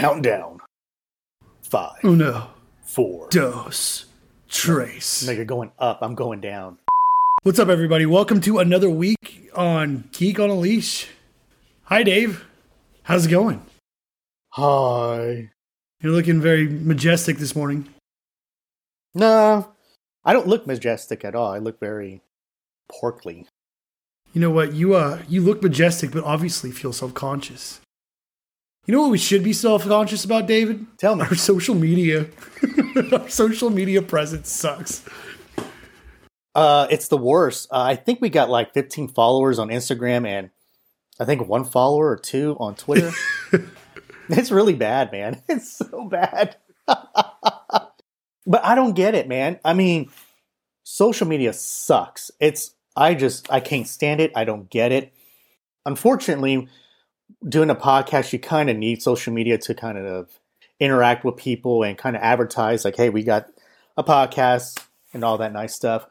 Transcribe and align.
Countdown. 0.00 0.60
Five, 1.60 2.02
Uno, 2.02 2.48
four. 2.80 3.28
dos, 3.28 4.06
Trace. 4.48 5.26
No, 5.26 5.32
you're 5.32 5.44
going 5.44 5.72
up. 5.78 5.98
I'm 6.00 6.14
going 6.14 6.40
down. 6.40 6.78
What's 7.42 7.58
up, 7.58 7.68
everybody? 7.68 8.06
Welcome 8.06 8.40
to 8.40 8.60
another 8.60 8.88
week 8.88 9.50
on 9.54 10.08
Geek 10.12 10.40
on 10.40 10.48
a 10.48 10.54
Leash. 10.54 11.08
Hi, 11.82 12.02
Dave. 12.02 12.46
How's 13.02 13.26
it 13.26 13.30
going? 13.30 13.60
Hi. 14.52 15.50
You're 16.00 16.12
looking 16.12 16.40
very 16.40 16.66
majestic 16.66 17.36
this 17.36 17.54
morning. 17.54 17.86
No, 19.14 19.70
I 20.24 20.32
don't 20.32 20.46
look 20.48 20.66
majestic 20.66 21.26
at 21.26 21.34
all. 21.34 21.52
I 21.52 21.58
look 21.58 21.78
very 21.78 22.22
porkly. 22.90 23.48
You 24.32 24.40
know 24.40 24.50
what? 24.50 24.72
You 24.72 24.94
uh, 24.94 25.20
you 25.28 25.42
look 25.42 25.62
majestic, 25.62 26.10
but 26.10 26.24
obviously 26.24 26.70
feel 26.70 26.94
self 26.94 27.12
conscious. 27.12 27.82
You 28.90 28.96
know 28.96 29.02
what 29.02 29.12
we 29.12 29.18
should 29.18 29.44
be 29.44 29.52
self 29.52 29.84
conscious 29.84 30.24
about, 30.24 30.48
David? 30.48 30.84
Tell 30.98 31.14
me. 31.14 31.22
Our 31.22 31.36
social 31.36 31.76
media. 31.76 32.26
Our 33.12 33.28
social 33.28 33.70
media 33.70 34.02
presence 34.02 34.50
sucks. 34.50 35.04
Uh, 36.56 36.88
it's 36.90 37.06
the 37.06 37.16
worst. 37.16 37.68
Uh, 37.70 37.82
I 37.82 37.94
think 37.94 38.20
we 38.20 38.30
got 38.30 38.50
like 38.50 38.74
15 38.74 39.06
followers 39.06 39.60
on 39.60 39.68
Instagram 39.68 40.26
and 40.26 40.50
I 41.20 41.24
think 41.24 41.46
one 41.46 41.62
follower 41.62 42.08
or 42.08 42.16
two 42.16 42.56
on 42.58 42.74
Twitter. 42.74 43.12
it's 44.28 44.50
really 44.50 44.74
bad, 44.74 45.12
man. 45.12 45.40
It's 45.48 45.70
so 45.70 46.08
bad. 46.08 46.56
but 46.88 48.64
I 48.64 48.74
don't 48.74 48.96
get 48.96 49.14
it, 49.14 49.28
man. 49.28 49.60
I 49.64 49.72
mean, 49.72 50.10
social 50.82 51.28
media 51.28 51.52
sucks. 51.52 52.32
It's 52.40 52.74
I 52.96 53.14
just 53.14 53.52
I 53.52 53.60
can't 53.60 53.86
stand 53.86 54.20
it. 54.20 54.32
I 54.34 54.42
don't 54.42 54.68
get 54.68 54.90
it. 54.90 55.12
Unfortunately, 55.86 56.66
doing 57.46 57.70
a 57.70 57.74
podcast, 57.74 58.32
you 58.32 58.38
kind 58.38 58.70
of 58.70 58.76
need 58.76 59.02
social 59.02 59.32
media 59.32 59.58
to 59.58 59.74
kind 59.74 59.98
of 59.98 60.28
interact 60.78 61.24
with 61.24 61.36
people 61.36 61.82
and 61.82 61.96
kind 61.96 62.16
of 62.16 62.22
advertise 62.22 62.84
like, 62.84 62.96
hey, 62.96 63.10
we 63.10 63.22
got 63.22 63.46
a 63.96 64.04
podcast 64.04 64.82
and 65.12 65.24
all 65.24 65.38
that 65.38 65.52
nice 65.52 65.74
stuff. 65.74 66.06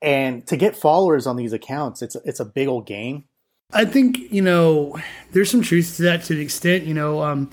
And 0.00 0.46
to 0.46 0.56
get 0.56 0.76
followers 0.76 1.26
on 1.26 1.36
these 1.36 1.52
accounts, 1.52 2.02
it's 2.02 2.16
it's 2.24 2.38
a 2.38 2.44
big 2.44 2.68
old 2.68 2.86
game. 2.86 3.24
I 3.72 3.84
think 3.84 4.18
you 4.30 4.42
know 4.42 4.96
there's 5.32 5.50
some 5.50 5.62
truth 5.62 5.96
to 5.96 6.02
that 6.02 6.24
to 6.24 6.34
the 6.34 6.40
extent 6.40 6.84
you 6.84 6.94
know 6.94 7.22
um, 7.22 7.50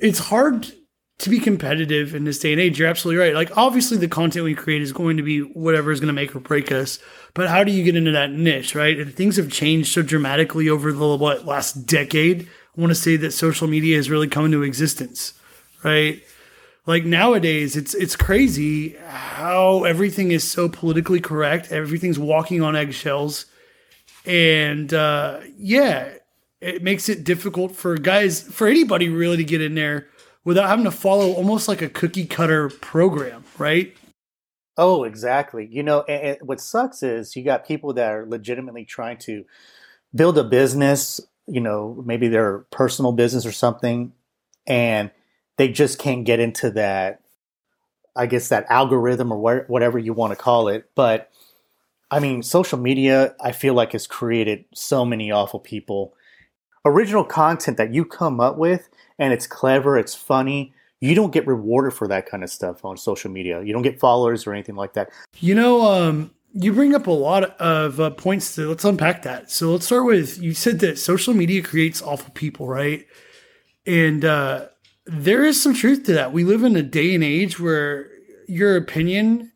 it's 0.00 0.18
hard 0.18 0.72
to 1.18 1.30
be 1.30 1.40
competitive 1.40 2.14
in 2.14 2.24
this 2.24 2.38
day 2.38 2.52
and 2.52 2.60
age. 2.60 2.78
You're 2.78 2.88
absolutely 2.88 3.20
right. 3.20 3.34
Like 3.34 3.56
obviously 3.56 3.96
the 3.96 4.08
content 4.08 4.44
we 4.44 4.54
create 4.54 4.82
is 4.82 4.92
going 4.92 5.16
to 5.16 5.22
be 5.22 5.40
whatever 5.40 5.90
is 5.90 6.00
going 6.00 6.08
to 6.08 6.12
make 6.12 6.34
or 6.34 6.40
break 6.40 6.70
us. 6.70 6.98
But 7.34 7.48
how 7.48 7.64
do 7.64 7.72
you 7.72 7.82
get 7.82 7.96
into 7.96 8.12
that 8.12 8.30
niche, 8.30 8.74
right? 8.74 8.98
And 8.98 9.12
things 9.12 9.36
have 9.36 9.50
changed 9.50 9.92
so 9.92 10.02
dramatically 10.02 10.68
over 10.68 10.92
the 10.92 11.16
what 11.16 11.44
last 11.44 11.86
decade. 11.86 12.48
I 12.76 12.80
want 12.80 12.90
to 12.90 12.94
say 12.94 13.16
that 13.16 13.32
social 13.32 13.66
media 13.66 13.96
has 13.96 14.08
really 14.08 14.28
come 14.28 14.44
into 14.44 14.62
existence, 14.62 15.34
right? 15.82 16.22
Like 16.86 17.04
nowadays, 17.04 17.76
it's 17.76 17.94
it's 17.94 18.16
crazy 18.16 18.96
how 19.08 19.84
everything 19.84 20.30
is 20.30 20.44
so 20.44 20.68
politically 20.68 21.20
correct. 21.20 21.72
Everything's 21.72 22.18
walking 22.18 22.62
on 22.62 22.76
eggshells 22.76 23.46
and 24.24 24.92
uh, 24.92 25.40
yeah, 25.56 26.10
it 26.60 26.82
makes 26.82 27.08
it 27.08 27.24
difficult 27.24 27.74
for 27.74 27.96
guys, 27.96 28.42
for 28.42 28.68
anybody 28.68 29.08
really 29.08 29.38
to 29.38 29.44
get 29.44 29.60
in 29.60 29.74
there 29.74 30.08
without 30.48 30.66
having 30.66 30.86
to 30.86 30.90
follow 30.90 31.34
almost 31.34 31.68
like 31.68 31.82
a 31.82 31.90
cookie 31.90 32.24
cutter 32.24 32.70
program, 32.70 33.44
right? 33.58 33.94
Oh, 34.78 35.04
exactly. 35.04 35.68
You 35.70 35.82
know, 35.82 36.00
and, 36.08 36.38
and 36.38 36.48
what 36.48 36.58
sucks 36.58 37.02
is 37.02 37.36
you 37.36 37.44
got 37.44 37.66
people 37.66 37.92
that 37.92 38.10
are 38.10 38.24
legitimately 38.24 38.86
trying 38.86 39.18
to 39.18 39.44
build 40.14 40.38
a 40.38 40.44
business, 40.44 41.20
you 41.46 41.60
know, 41.60 42.02
maybe 42.02 42.28
their 42.28 42.60
personal 42.70 43.12
business 43.12 43.44
or 43.44 43.52
something, 43.52 44.14
and 44.66 45.10
they 45.58 45.68
just 45.68 45.98
can't 45.98 46.24
get 46.24 46.40
into 46.40 46.70
that, 46.70 47.20
I 48.16 48.24
guess, 48.24 48.48
that 48.48 48.64
algorithm 48.70 49.30
or 49.30 49.38
where, 49.38 49.64
whatever 49.68 49.98
you 49.98 50.14
want 50.14 50.30
to 50.30 50.36
call 50.36 50.68
it. 50.68 50.88
But 50.94 51.30
I 52.10 52.20
mean, 52.20 52.42
social 52.42 52.78
media, 52.78 53.34
I 53.38 53.52
feel 53.52 53.74
like 53.74 53.92
has 53.92 54.06
created 54.06 54.64
so 54.72 55.04
many 55.04 55.30
awful 55.30 55.60
people. 55.60 56.14
Original 56.86 57.24
content 57.24 57.76
that 57.76 57.92
you 57.92 58.06
come 58.06 58.40
up 58.40 58.56
with 58.56 58.88
and 59.18 59.32
it's 59.32 59.46
clever, 59.46 59.98
it's 59.98 60.14
funny, 60.14 60.72
you 61.00 61.14
don't 61.14 61.32
get 61.32 61.46
rewarded 61.46 61.94
for 61.94 62.08
that 62.08 62.28
kind 62.28 62.42
of 62.42 62.50
stuff 62.50 62.84
on 62.84 62.96
social 62.96 63.30
media. 63.30 63.62
You 63.62 63.72
don't 63.72 63.82
get 63.82 64.00
followers 64.00 64.46
or 64.46 64.52
anything 64.52 64.74
like 64.74 64.94
that. 64.94 65.10
You 65.38 65.54
know, 65.54 65.82
um, 65.82 66.32
you 66.52 66.72
bring 66.72 66.94
up 66.94 67.06
a 67.06 67.12
lot 67.12 67.56
of 67.60 68.00
uh, 68.00 68.10
points 68.10 68.54
to 68.56 68.68
let's 68.68 68.84
unpack 68.84 69.22
that. 69.22 69.50
So 69.50 69.72
let's 69.72 69.86
start 69.86 70.06
with 70.06 70.42
you 70.42 70.54
said 70.54 70.80
that 70.80 70.98
social 70.98 71.34
media 71.34 71.62
creates 71.62 72.02
awful 72.02 72.32
people, 72.32 72.66
right? 72.66 73.06
And 73.86 74.24
uh, 74.24 74.66
there 75.06 75.44
is 75.44 75.60
some 75.60 75.74
truth 75.74 76.04
to 76.04 76.14
that. 76.14 76.32
We 76.32 76.44
live 76.44 76.64
in 76.64 76.76
a 76.76 76.82
day 76.82 77.14
and 77.14 77.22
age 77.22 77.60
where 77.60 78.10
your 78.48 78.76
opinion 78.76 79.52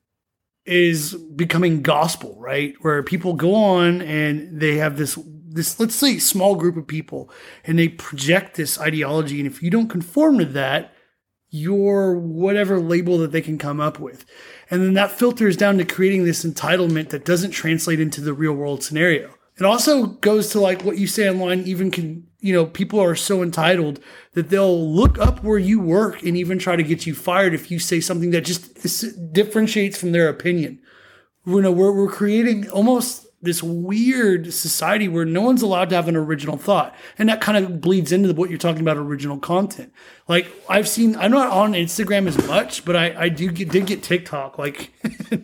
is 0.65 1.15
becoming 1.15 1.83
gospel, 1.83 2.37
right? 2.39 2.75
Where 2.83 3.03
people 3.03 3.35
go 3.35 3.55
on 3.55 4.01
and 4.03 4.61
they 4.61 4.77
have 4.77 4.97
this 4.97 5.19
this 5.55 5.79
let's 5.79 5.95
say 5.95 6.19
small 6.19 6.57
group 6.57 6.77
of 6.77 6.87
people 6.87 7.31
and 7.65 7.79
they 7.79 7.89
project 7.89 8.57
this 8.57 8.81
ideology 8.81 9.39
and 9.39 9.47
if 9.47 9.63
you 9.63 9.71
don't 9.71 9.89
conform 9.89 10.39
to 10.39 10.45
that, 10.47 10.93
you're 11.51 12.15
whatever 12.15 12.81
label 12.81 13.19
that 13.19 13.31
they 13.31 13.43
can 13.43 13.59
come 13.59 13.79
up 13.79 14.01
with. 14.01 14.25
And 14.71 14.83
then 14.83 14.95
that 14.95 15.11
filters 15.11 15.57
down 15.57 15.77
to 15.79 15.85
creating 15.85 16.25
this 16.25 16.45
entitlement 16.45 17.11
that 17.11 17.27
doesn't 17.27 17.51
translate 17.51 18.01
into 18.01 18.23
the 18.23 18.33
real 18.33 18.55
world 18.55 18.83
scenario. 18.83 19.35
It 19.59 19.65
also 19.65 20.07
goes 20.07 20.49
to 20.51 20.61
like 20.61 20.83
what 20.83 20.97
you 20.97 21.07
say 21.07 21.29
online, 21.29 21.65
even 21.65 21.91
can, 21.91 22.27
you 22.41 22.55
know, 22.55 22.65
people 22.65 22.99
are 23.01 23.15
so 23.15 23.43
entitled 23.43 24.01
that 24.33 24.49
they'll 24.49 24.91
look 24.95 25.19
up 25.19 25.45
where 25.45 25.59
you 25.59 25.79
work 25.79 26.23
and 26.23 26.39
even 26.39 26.59
try 26.59 26.75
to 26.75 26.83
get 26.83 27.07
you 27.07 27.15
fired 27.15 27.53
if 27.53 27.71
you 27.71 27.79
say 27.79 28.01
something 28.01 28.31
that 28.31 28.47
just 28.47 29.33
differentiates 29.33 29.99
from 29.99 30.13
their 30.13 30.29
opinion. 30.29 30.81
You 31.45 31.61
know, 31.61 31.71
we're, 31.71 31.93
we're 31.93 32.11
creating 32.11 32.71
almost 32.71 33.27
this 33.43 33.63
weird 33.63 34.55
society 34.55 35.09
where 35.09 35.25
no 35.25 35.43
one's 35.43 35.63
allowed 35.63 35.91
to 35.91 35.97
have 35.97 36.09
an 36.09 36.17
original 36.17 36.57
thought. 36.57 36.95
And 37.19 37.29
that 37.29 37.41
kind 37.41 37.63
of 37.63 37.81
bleeds 37.81 38.13
into 38.13 38.33
what 38.33 38.49
you're 38.49 38.59
talking 38.59 38.81
about 38.81 38.97
original 38.97 39.39
content. 39.39 39.93
Like 40.29 40.47
I've 40.69 40.89
seen, 40.89 41.17
I'm 41.17 41.33
not 41.33 41.51
on 41.51 41.73
Instagram 41.73 42.29
as 42.29 42.47
much, 42.47 42.85
but 42.85 42.95
I, 42.95 43.25
I 43.25 43.29
do 43.29 43.51
get, 43.51 43.71
did 43.71 43.87
get 43.87 44.03
TikTok. 44.03 44.59
Like, 44.59 44.93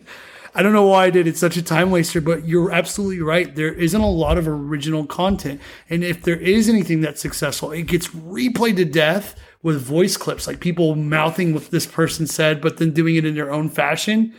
I 0.55 0.63
don't 0.63 0.73
know 0.73 0.87
why 0.87 1.05
I 1.05 1.09
did. 1.09 1.27
It's 1.27 1.39
such 1.39 1.57
a 1.57 1.61
time 1.61 1.91
waster, 1.91 2.21
but 2.21 2.47
you're 2.47 2.71
absolutely 2.71 3.21
right. 3.21 3.53
There 3.53 3.73
isn't 3.73 4.01
a 4.01 4.09
lot 4.09 4.37
of 4.37 4.47
original 4.47 5.05
content. 5.05 5.61
And 5.89 6.03
if 6.03 6.23
there 6.23 6.39
is 6.39 6.69
anything 6.69 7.01
that's 7.01 7.21
successful, 7.21 7.71
it 7.71 7.83
gets 7.83 8.07
replayed 8.07 8.77
to 8.77 8.85
death 8.85 9.35
with 9.61 9.81
voice 9.81 10.15
clips, 10.15 10.47
like 10.47 10.61
people 10.61 10.95
mouthing 10.95 11.53
what 11.53 11.69
this 11.69 11.85
person 11.85 12.27
said, 12.27 12.61
but 12.61 12.77
then 12.77 12.91
doing 12.91 13.17
it 13.17 13.25
in 13.25 13.35
their 13.35 13.51
own 13.51 13.69
fashion. 13.69 14.33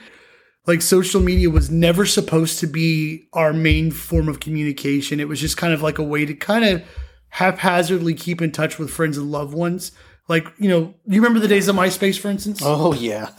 Like 0.71 0.83
social 0.83 1.21
media 1.21 1.51
was 1.51 1.69
never 1.69 2.07
supposed 2.07 2.61
to 2.61 2.69
be 2.69 3.27
our 3.33 3.53
main 3.53 3.91
form 3.91 4.29
of 4.29 4.39
communication. 4.39 5.19
It 5.19 5.27
was 5.27 5.41
just 5.41 5.57
kind 5.57 5.75
of 5.75 5.83
like 5.83 5.99
a 5.99 6.03
way 6.05 6.25
to 6.25 6.33
kind 6.33 6.65
of 6.65 6.85
haphazardly 7.31 8.15
keep 8.15 8.41
in 8.41 8.53
touch 8.53 8.79
with 8.79 8.89
friends 8.89 9.19
and 9.19 9.33
loved 9.33 9.53
ones. 9.53 9.91
Like, 10.29 10.47
you 10.59 10.69
know, 10.69 10.95
you 11.09 11.21
remember 11.21 11.41
the 11.41 11.49
days 11.49 11.67
of 11.67 11.75
MySpace, 11.75 12.21
for 12.21 12.29
instance? 12.29 12.61
Oh, 12.63 12.95
yeah. 12.95 13.31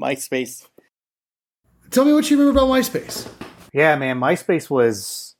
MySpace. 0.00 0.66
Tell 1.90 2.06
me 2.06 2.14
what 2.14 2.30
you 2.30 2.38
remember 2.38 2.58
about 2.58 2.70
MySpace. 2.70 3.30
Yeah, 3.74 3.94
man, 3.96 4.18
MySpace 4.18 4.70
was 4.70 5.36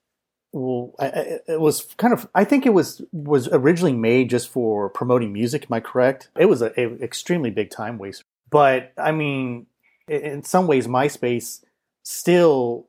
well, 0.53 0.95
it 0.99 1.59
was 1.59 1.85
kind 1.97 2.13
of. 2.13 2.29
I 2.35 2.45
think 2.45 2.67
it 2.67 2.75
was 2.75 3.01
was 3.13 3.49
originally 3.49 3.95
made 3.95 4.29
just 4.29 4.51
for 4.51 4.91
promoting 4.91 5.33
music. 5.33 5.69
Am 5.71 5.73
I 5.73 5.81
correct? 5.81 6.29
It 6.39 6.51
was 6.51 6.61
an 6.61 6.99
extremely 7.01 7.49
big 7.49 7.71
time 7.71 7.97
waster. 7.97 8.27
But 8.51 8.93
I 8.99 9.13
mean, 9.13 9.69
in 10.11 10.43
some 10.43 10.67
ways, 10.67 10.87
MySpace 10.87 11.65
still 12.03 12.89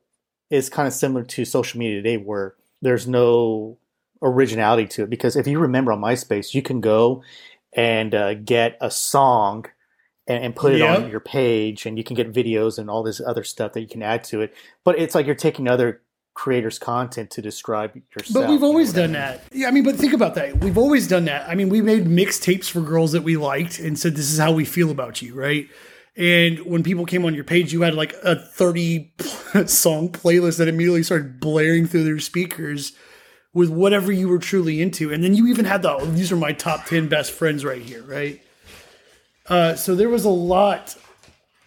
is 0.50 0.68
kind 0.68 0.86
of 0.86 0.92
similar 0.92 1.24
to 1.24 1.44
social 1.44 1.78
media 1.78 1.96
today, 1.96 2.16
where 2.16 2.54
there's 2.80 3.06
no 3.06 3.78
originality 4.20 4.86
to 4.86 5.04
it. 5.04 5.10
Because 5.10 5.36
if 5.36 5.46
you 5.46 5.58
remember 5.58 5.92
on 5.92 6.00
MySpace, 6.00 6.54
you 6.54 6.62
can 6.62 6.80
go 6.80 7.22
and 7.72 8.14
uh, 8.14 8.34
get 8.34 8.76
a 8.80 8.90
song 8.90 9.66
and, 10.26 10.44
and 10.44 10.56
put 10.56 10.74
it 10.74 10.78
yep. 10.78 10.98
on 10.98 11.10
your 11.10 11.20
page 11.20 11.86
and 11.86 11.96
you 11.98 12.04
can 12.04 12.14
get 12.14 12.32
videos 12.32 12.78
and 12.78 12.90
all 12.90 13.02
this 13.02 13.20
other 13.20 13.44
stuff 13.44 13.72
that 13.72 13.80
you 13.80 13.88
can 13.88 14.02
add 14.02 14.24
to 14.24 14.40
it. 14.40 14.54
But 14.84 14.98
it's 14.98 15.14
like 15.14 15.26
you're 15.26 15.34
taking 15.34 15.68
other 15.68 16.02
creators 16.34 16.78
content 16.78 17.30
to 17.30 17.42
describe 17.42 17.94
yourself. 18.16 18.44
But 18.44 18.50
we've 18.50 18.62
always 18.62 18.92
done 18.92 19.12
that. 19.12 19.44
Yeah 19.52 19.68
i 19.68 19.70
mean 19.70 19.84
but 19.84 19.96
think 19.96 20.14
about 20.14 20.34
that. 20.36 20.58
We've 20.58 20.78
always 20.78 21.06
done 21.06 21.26
that. 21.26 21.48
I 21.48 21.54
mean 21.54 21.68
we 21.68 21.82
made 21.82 22.06
mixtapes 22.06 22.70
for 22.70 22.80
girls 22.80 23.12
that 23.12 23.22
we 23.22 23.36
liked 23.36 23.78
and 23.78 23.98
said 23.98 24.14
this 24.16 24.30
is 24.30 24.38
how 24.38 24.52
we 24.52 24.64
feel 24.64 24.90
about 24.90 25.20
you 25.20 25.34
right 25.34 25.68
and 26.16 26.58
when 26.60 26.82
people 26.82 27.06
came 27.06 27.24
on 27.24 27.34
your 27.34 27.44
page 27.44 27.72
you 27.72 27.82
had 27.82 27.94
like 27.94 28.14
a 28.22 28.36
30 28.36 29.12
song 29.66 30.08
playlist 30.08 30.58
that 30.58 30.68
immediately 30.68 31.02
started 31.02 31.40
blaring 31.40 31.86
through 31.86 32.04
their 32.04 32.20
speakers 32.20 32.92
with 33.54 33.70
whatever 33.70 34.12
you 34.12 34.28
were 34.28 34.38
truly 34.38 34.80
into 34.80 35.12
and 35.12 35.22
then 35.24 35.34
you 35.34 35.46
even 35.46 35.64
had 35.64 35.82
the 35.82 35.96
these 36.12 36.30
are 36.30 36.36
my 36.36 36.52
top 36.52 36.86
10 36.86 37.08
best 37.08 37.32
friends 37.32 37.64
right 37.64 37.82
here 37.82 38.02
right 38.02 38.42
uh, 39.48 39.74
so 39.74 39.94
there 39.94 40.08
was 40.08 40.24
a 40.24 40.30
lot 40.30 40.96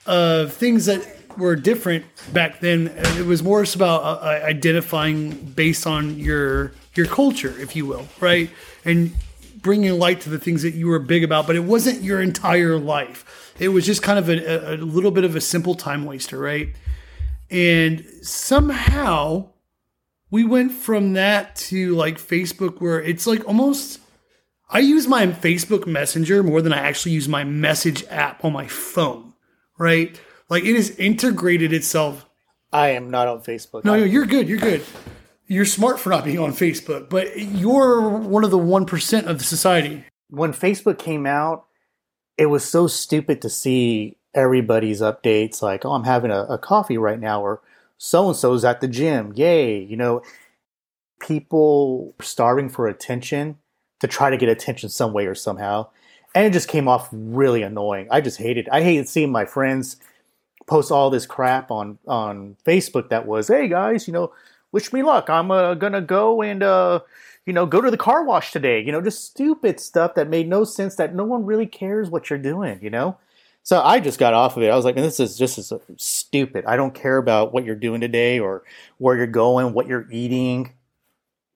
of 0.05 0.53
things 0.53 0.85
that 0.85 1.05
were 1.37 1.55
different 1.55 2.05
back 2.33 2.59
then. 2.59 2.87
It 3.17 3.25
was 3.25 3.43
more 3.43 3.65
about 3.75 4.01
uh, 4.01 4.25
identifying 4.25 5.31
based 5.31 5.85
on 5.87 6.17
your 6.17 6.71
your 6.95 7.07
culture, 7.07 7.53
if 7.59 7.75
you 7.75 7.85
will, 7.85 8.07
right? 8.19 8.49
And 8.85 9.13
bringing 9.61 9.97
light 9.99 10.21
to 10.21 10.29
the 10.29 10.39
things 10.39 10.61
that 10.61 10.73
you 10.75 10.87
were 10.87 10.99
big 10.99 11.23
about, 11.23 11.47
but 11.47 11.55
it 11.55 11.63
wasn't 11.63 12.01
your 12.01 12.21
entire 12.21 12.77
life. 12.77 13.44
It 13.59 13.69
was 13.69 13.85
just 13.85 14.03
kind 14.03 14.19
of 14.19 14.29
a, 14.29 14.75
a 14.75 14.77
little 14.77 15.11
bit 15.11 15.23
of 15.23 15.35
a 15.35 15.41
simple 15.41 15.75
time 15.75 16.05
waster, 16.05 16.37
right? 16.37 16.75
And 17.49 18.05
somehow 18.21 19.49
we 20.29 20.43
went 20.43 20.71
from 20.71 21.13
that 21.13 21.55
to 21.55 21.95
like 21.95 22.17
Facebook, 22.17 22.81
where 22.81 23.01
it's 23.01 23.27
like 23.27 23.47
almost. 23.47 23.99
I 24.69 24.79
use 24.79 25.07
my 25.07 25.27
Facebook 25.27 25.85
Messenger 25.85 26.41
more 26.41 26.61
than 26.61 26.73
I 26.73 26.79
actually 26.79 27.11
use 27.11 27.29
my 27.29 27.43
message 27.43 28.03
app 28.09 28.43
on 28.43 28.51
my 28.51 28.65
phone, 28.67 29.33
right? 29.77 30.19
Like 30.49 30.63
it 30.63 30.75
has 30.75 30.89
integrated 30.97 31.71
itself. 31.71 32.25
I 32.73 32.89
am 32.89 33.11
not 33.11 33.27
on 33.27 33.41
Facebook. 33.41 33.85
No, 33.85 33.95
no, 33.95 34.03
you're 34.03 34.25
good. 34.25 34.49
You're 34.49 34.57
good. 34.57 34.83
You're 35.47 35.65
smart 35.65 35.99
for 35.99 36.09
not 36.09 36.25
being 36.25 36.39
on 36.39 36.51
Facebook, 36.51 37.09
but 37.09 37.39
you're 37.39 38.09
one 38.09 38.43
of 38.43 38.49
the 38.49 38.57
1% 38.57 39.25
of 39.27 39.37
the 39.37 39.43
society. 39.45 40.03
When 40.29 40.51
Facebook 40.51 40.97
came 40.97 41.27
out, 41.27 41.67
it 42.37 42.47
was 42.47 42.63
so 42.65 42.87
stupid 42.87 43.41
to 43.41 43.49
see 43.49 44.17
everybody's 44.33 45.01
updates 45.01 45.61
like, 45.61 45.85
oh, 45.85 45.93
I'm 45.93 46.03
having 46.03 46.31
a, 46.31 46.43
a 46.43 46.57
coffee 46.57 46.97
right 46.97 47.19
now, 47.19 47.41
or 47.41 47.61
so 47.97 48.27
and 48.27 48.35
so's 48.35 48.65
at 48.65 48.81
the 48.81 48.87
gym. 48.87 49.33
Yay. 49.35 49.81
You 49.81 49.95
know, 49.95 50.21
people 51.19 52.13
starving 52.21 52.69
for 52.69 52.87
attention 52.87 53.57
to 53.99 54.07
try 54.07 54.29
to 54.29 54.37
get 54.37 54.49
attention 54.49 54.89
some 54.89 55.13
way 55.13 55.25
or 55.25 55.35
somehow. 55.35 55.87
And 56.33 56.45
it 56.45 56.53
just 56.53 56.67
came 56.67 56.87
off 56.87 57.07
really 57.11 57.61
annoying. 57.61 58.07
I 58.11 58.19
just 58.19 58.37
hated 58.37 58.67
I 58.69 58.81
hated 58.83 59.07
seeing 59.07 59.31
my 59.31 59.45
friends 59.45 59.95
post 60.67 60.91
all 60.91 61.09
this 61.09 61.25
crap 61.25 61.71
on 61.71 61.97
on 62.05 62.57
Facebook 62.65 63.09
that 63.09 63.25
was, 63.25 63.47
hey 63.47 63.69
guys, 63.69 64.05
you 64.07 64.13
know, 64.13 64.33
wish 64.73 64.91
me 64.91 65.01
luck. 65.01 65.29
I'm 65.29 65.49
uh, 65.49 65.75
gonna 65.75 66.01
go 66.01 66.41
and 66.41 66.61
uh, 66.61 66.99
you 67.45 67.53
know 67.53 67.65
go 67.65 67.81
to 67.81 67.91
the 67.91 67.97
car 67.97 68.23
wash 68.23 68.51
today. 68.51 68.81
You 68.81 68.91
know, 68.91 69.01
just 69.01 69.23
stupid 69.25 69.79
stuff 69.79 70.15
that 70.15 70.29
made 70.29 70.47
no 70.47 70.63
sense. 70.63 70.95
That 70.95 71.15
no 71.15 71.23
one 71.23 71.45
really 71.45 71.65
cares 71.67 72.09
what 72.09 72.29
you're 72.29 72.39
doing. 72.39 72.79
You 72.81 72.89
know, 72.89 73.17
so 73.63 73.81
I 73.81 73.99
just 73.99 74.19
got 74.19 74.33
off 74.33 74.57
of 74.57 74.63
it. 74.63 74.69
I 74.69 74.75
was 74.75 74.85
like, 74.85 74.95
this 74.95 75.19
is 75.19 75.37
just 75.37 75.57
as 75.57 75.71
stupid. 75.97 76.65
I 76.65 76.75
don't 76.75 76.93
care 76.93 77.17
about 77.17 77.53
what 77.53 77.65
you're 77.65 77.75
doing 77.75 78.01
today 78.01 78.39
or 78.39 78.63
where 78.97 79.15
you're 79.17 79.27
going, 79.27 79.73
what 79.73 79.87
you're 79.87 80.07
eating. 80.11 80.73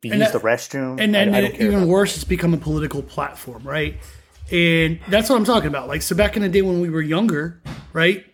You 0.01 0.11
use 0.11 0.19
that- 0.19 0.33
the 0.33 0.39
restroom, 0.39 0.99
And 0.99 1.13
then 1.13 1.35
even 1.55 1.87
worse, 1.87 2.15
it's 2.15 2.23
become 2.23 2.53
a 2.53 2.57
political 2.57 3.03
platform, 3.03 3.63
right? 3.63 3.97
And 4.51 4.99
that's 5.09 5.29
what 5.29 5.35
I'm 5.35 5.43
talking 5.45 5.67
about. 5.67 5.87
Like, 5.87 6.01
so 6.01 6.15
back 6.15 6.35
in 6.35 6.41
the 6.41 6.49
day 6.49 6.61
when 6.61 6.79
we 6.79 6.89
were 6.89 7.01
younger, 7.01 7.61
right? 7.93 8.25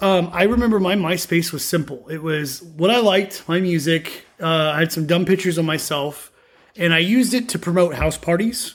Um, 0.00 0.28
I 0.32 0.42
remember 0.42 0.80
my 0.80 0.96
MySpace 0.96 1.52
was 1.52 1.64
simple. 1.64 2.08
It 2.08 2.20
was 2.22 2.62
what 2.62 2.90
I 2.90 2.98
liked, 2.98 3.44
my 3.46 3.60
music. 3.60 4.26
Uh, 4.42 4.72
I 4.74 4.80
had 4.80 4.92
some 4.92 5.06
dumb 5.06 5.24
pictures 5.24 5.56
of 5.56 5.64
myself, 5.64 6.32
and 6.76 6.94
I 6.94 6.98
used 6.98 7.34
it 7.34 7.48
to 7.50 7.58
promote 7.58 7.94
house 7.94 8.16
parties. 8.16 8.74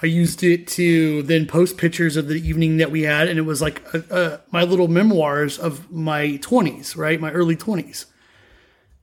I 0.00 0.06
used 0.06 0.44
it 0.44 0.68
to 0.68 1.22
then 1.24 1.46
post 1.46 1.76
pictures 1.76 2.16
of 2.16 2.28
the 2.28 2.36
evening 2.36 2.76
that 2.76 2.90
we 2.90 3.02
had, 3.02 3.28
and 3.28 3.38
it 3.38 3.42
was 3.42 3.60
like 3.60 3.82
uh 3.94 4.00
uh 4.10 4.38
my 4.50 4.62
little 4.62 4.88
memoirs 4.88 5.58
of 5.58 5.90
my 5.90 6.38
20s, 6.42 6.96
right? 6.96 7.20
My 7.20 7.32
early 7.32 7.56
20s. 7.56 8.06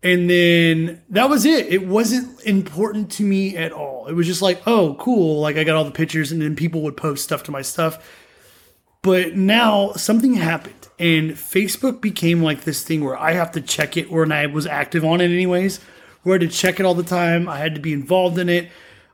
And 0.05 0.29
then 0.29 1.01
that 1.09 1.29
was 1.29 1.45
it. 1.45 1.65
It 1.65 1.87
wasn't 1.87 2.39
important 2.43 3.11
to 3.13 3.23
me 3.23 3.57
at 3.57 3.71
all. 3.71 4.05
It 4.05 4.13
was 4.13 4.27
just 4.27 4.41
like, 4.41 4.61
oh, 4.67 4.95
cool. 4.99 5.41
Like 5.41 5.57
I 5.57 5.63
got 5.63 5.75
all 5.75 5.83
the 5.83 5.91
pictures, 5.91 6.31
and 6.31 6.41
then 6.41 6.55
people 6.55 6.81
would 6.81 6.95
post 6.95 7.23
stuff 7.23 7.43
to 7.43 7.51
my 7.51 7.63
stuff. 7.63 8.21
But 9.01 9.35
now 9.35 9.93
something 9.93 10.35
happened, 10.35 10.87
and 10.99 11.31
Facebook 11.31 12.01
became 12.01 12.41
like 12.41 12.61
this 12.61 12.83
thing 12.83 13.03
where 13.03 13.17
I 13.17 13.33
have 13.33 13.51
to 13.53 13.61
check 13.61 13.97
it, 13.97 14.11
when 14.11 14.31
I 14.31 14.45
was 14.45 14.65
active 14.67 15.03
on 15.03 15.21
it 15.21 15.25
anyways. 15.25 15.79
Where 16.25 16.39
had 16.39 16.49
to 16.49 16.55
check 16.55 16.79
it 16.79 16.87
all 16.87 16.95
the 16.95 17.03
time. 17.03 17.47
I 17.47 17.59
had 17.59 17.75
to 17.75 17.81
be 17.81 17.93
involved 17.93 18.39
in 18.39 18.49
it. 18.49 18.69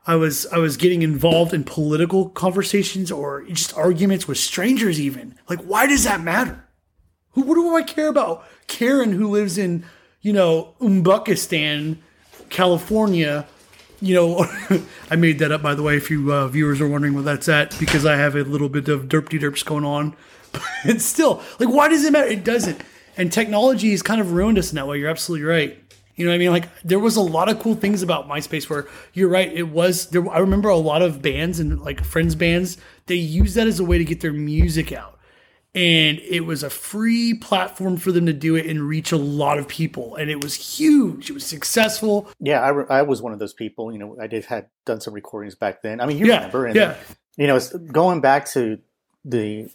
I 0.06 0.14
was 0.14 0.46
I 0.46 0.56
was 0.56 0.78
getting 0.78 1.02
involved 1.02 1.52
in 1.52 1.62
political 1.62 2.30
conversations 2.30 3.12
or 3.12 3.42
just 3.42 3.76
arguments 3.76 4.26
with 4.26 4.38
strangers. 4.38 4.98
Even 4.98 5.34
like, 5.46 5.60
why 5.60 5.86
does 5.86 6.04
that 6.04 6.22
matter? 6.22 6.64
Who 7.32 7.42
what 7.42 7.56
do 7.56 7.76
I 7.76 7.82
care 7.82 8.08
about? 8.08 8.46
Karen 8.66 9.12
who 9.12 9.28
lives 9.28 9.58
in, 9.58 9.84
you 10.22 10.32
know, 10.32 10.74
Umbukistan, 10.80 11.98
California. 12.48 13.46
You 14.00 14.14
know, 14.14 14.46
I 15.10 15.16
made 15.16 15.38
that 15.40 15.52
up 15.52 15.60
by 15.60 15.74
the 15.74 15.82
way. 15.82 15.98
If 15.98 16.10
you 16.10 16.32
uh, 16.32 16.48
viewers 16.48 16.80
are 16.80 16.88
wondering 16.88 17.12
where 17.12 17.22
that's 17.22 17.50
at, 17.50 17.78
because 17.78 18.06
I 18.06 18.16
have 18.16 18.36
a 18.36 18.42
little 18.42 18.70
bit 18.70 18.88
of 18.88 19.02
derpy 19.02 19.38
derps 19.38 19.64
going 19.64 19.84
on. 19.84 20.16
But 20.52 20.62
it's 20.84 21.04
still 21.04 21.42
like, 21.58 21.70
why 21.70 21.88
does 21.88 22.04
it 22.04 22.12
matter? 22.12 22.28
It 22.28 22.44
doesn't. 22.44 22.82
And 23.16 23.32
technology 23.32 23.90
has 23.90 24.02
kind 24.02 24.20
of 24.20 24.32
ruined 24.32 24.58
us 24.58 24.70
in 24.70 24.76
that 24.76 24.86
way. 24.86 24.98
You're 24.98 25.10
absolutely 25.10 25.46
right. 25.46 25.81
You 26.14 26.24
know 26.24 26.30
what 26.30 26.36
I 26.36 26.38
mean? 26.38 26.50
Like 26.50 26.68
there 26.82 26.98
was 26.98 27.16
a 27.16 27.22
lot 27.22 27.48
of 27.48 27.58
cool 27.60 27.74
things 27.74 28.02
about 28.02 28.28
MySpace 28.28 28.68
where 28.68 28.86
you're 29.14 29.28
right. 29.28 29.52
It 29.52 29.68
was 29.68 30.10
there. 30.10 30.28
I 30.30 30.38
remember 30.38 30.68
a 30.68 30.76
lot 30.76 31.02
of 31.02 31.22
bands 31.22 31.58
and 31.58 31.80
like 31.80 32.04
friends 32.04 32.34
bands. 32.34 32.76
They 33.06 33.14
use 33.14 33.54
that 33.54 33.66
as 33.66 33.80
a 33.80 33.84
way 33.84 33.98
to 33.98 34.04
get 34.04 34.20
their 34.20 34.32
music 34.32 34.92
out 34.92 35.18
and 35.74 36.18
it 36.18 36.40
was 36.40 36.62
a 36.62 36.68
free 36.68 37.32
platform 37.32 37.96
for 37.96 38.12
them 38.12 38.26
to 38.26 38.32
do 38.34 38.56
it 38.56 38.66
and 38.66 38.82
reach 38.82 39.10
a 39.10 39.16
lot 39.16 39.58
of 39.58 39.66
people 39.66 40.16
and 40.16 40.28
it 40.30 40.44
was 40.44 40.54
huge 40.54 41.30
it 41.30 41.32
was 41.32 41.46
successful 41.46 42.28
Yeah, 42.38 42.60
I, 42.60 42.68
re- 42.68 42.84
I 42.90 43.00
was 43.00 43.22
one 43.22 43.32
of 43.32 43.38
those 43.38 43.54
people. 43.54 43.90
You 43.90 43.98
know, 43.98 44.16
I 44.20 44.26
did 44.26 44.44
had 44.44 44.66
done 44.84 45.00
some 45.00 45.14
recordings 45.14 45.54
back 45.54 45.80
then. 45.80 46.00
I 46.00 46.06
mean, 46.06 46.18
you 46.18 46.26
yeah 46.26 46.36
remember? 46.36 46.66
And 46.66 46.76
yeah 46.76 46.96
you 47.36 47.46
know, 47.46 47.58
going 47.90 48.20
back 48.20 48.46
to 48.50 48.78
the 49.24 49.70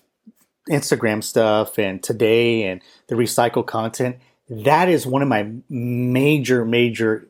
Instagram 0.70 1.24
stuff 1.24 1.80
and 1.80 2.02
today 2.04 2.64
and 2.64 2.82
the 3.08 3.16
recycled 3.16 3.68
content. 3.68 4.18
That 4.50 4.90
is 4.90 5.06
one 5.06 5.22
of 5.22 5.28
my 5.28 5.52
major, 5.70 6.66
major 6.66 7.28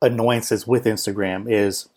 annoyances 0.00 0.66
with 0.66 0.84
Instagram 0.84 1.50
is 1.50 1.88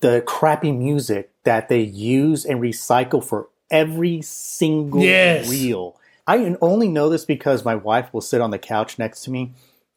the 0.00 0.22
crappy 0.26 0.72
music 0.72 1.30
that 1.44 1.68
they 1.68 1.80
use 1.80 2.44
and 2.44 2.60
recycle 2.60 3.24
for 3.24 3.48
every 3.70 4.22
single 4.22 5.02
Yes. 5.02 5.48
reel. 5.48 5.96
I 6.26 6.56
only 6.60 6.88
know 6.88 7.08
this 7.08 7.24
because 7.24 7.64
my 7.64 7.74
wife 7.74 8.12
will 8.12 8.20
sit 8.20 8.40
on 8.40 8.50
the 8.50 8.58
couch 8.58 8.98
next 8.98 9.22
to 9.24 9.30
me 9.30 9.52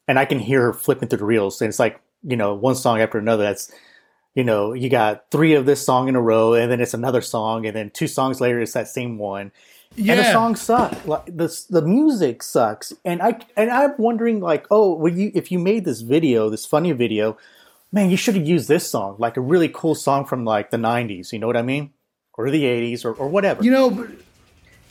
and 0.08 0.18
I 0.18 0.24
can 0.24 0.38
hear 0.38 0.62
her 0.62 0.72
flipping 0.72 1.08
through 1.08 1.18
the 1.18 1.24
reels. 1.24 1.60
And 1.60 1.68
it's 1.68 1.78
like, 1.78 2.00
you 2.22 2.36
know, 2.36 2.54
one 2.54 2.74
song 2.74 3.00
after 3.00 3.18
another 3.18 3.42
that's 3.44 3.70
you 4.36 4.44
know, 4.44 4.74
you 4.74 4.90
got 4.90 5.30
three 5.30 5.54
of 5.54 5.64
this 5.64 5.82
song 5.84 6.08
in 6.08 6.14
a 6.14 6.20
row, 6.20 6.52
and 6.52 6.70
then 6.70 6.82
it's 6.82 6.92
another 6.92 7.22
song, 7.22 7.64
and 7.64 7.74
then 7.74 7.88
two 7.88 8.06
songs 8.06 8.38
later, 8.38 8.60
it's 8.60 8.74
that 8.74 8.86
same 8.86 9.16
one. 9.16 9.50
And 9.96 10.06
the 10.06 10.14
Yeah. 10.14 10.32
song 10.32 10.56
sucks. 10.56 11.06
Like 11.06 11.24
the 11.26 11.48
the 11.70 11.82
music 11.82 12.42
sucks, 12.42 12.92
and 13.04 13.22
I 13.22 13.38
and 13.56 13.70
I'm 13.70 13.94
wondering 13.98 14.40
like, 14.40 14.66
oh, 14.70 15.06
you 15.06 15.32
if 15.34 15.50
you 15.50 15.58
made 15.58 15.84
this 15.84 16.02
video, 16.02 16.50
this 16.50 16.66
funny 16.66 16.92
video, 16.92 17.36
man, 17.92 18.10
you 18.10 18.16
should 18.16 18.36
have 18.36 18.46
used 18.46 18.68
this 18.68 18.88
song, 18.88 19.16
like 19.18 19.36
a 19.36 19.40
really 19.40 19.68
cool 19.68 19.94
song 19.94 20.26
from 20.26 20.44
like 20.44 20.70
the 20.70 20.76
'90s. 20.76 21.32
You 21.32 21.38
know 21.38 21.46
what 21.46 21.56
I 21.56 21.62
mean, 21.62 21.92
or 22.34 22.50
the 22.50 22.64
'80s, 22.64 23.04
or, 23.04 23.12
or 23.14 23.28
whatever. 23.28 23.64
you 23.64 23.70
know 23.70 23.90
but, 23.90 24.08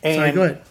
and 0.03 0.15
sorry 0.15 0.31
go 0.31 0.43
ahead 0.43 0.65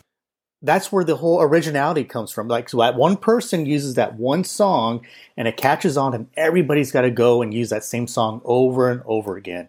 that's 0.64 0.90
where 0.90 1.04
the 1.04 1.16
whole 1.16 1.42
originality 1.42 2.04
comes 2.04 2.30
from. 2.30 2.48
Like, 2.48 2.70
so 2.70 2.78
that 2.78 2.96
one 2.96 3.18
person 3.18 3.66
uses 3.66 3.94
that 3.94 4.14
one 4.16 4.44
song 4.44 5.06
and 5.36 5.46
it 5.46 5.58
catches 5.58 5.96
on, 5.98 6.14
and 6.14 6.26
everybody's 6.36 6.90
got 6.90 7.02
to 7.02 7.10
go 7.10 7.42
and 7.42 7.52
use 7.52 7.68
that 7.68 7.84
same 7.84 8.06
song 8.08 8.40
over 8.46 8.90
and 8.90 9.02
over 9.04 9.36
again. 9.36 9.68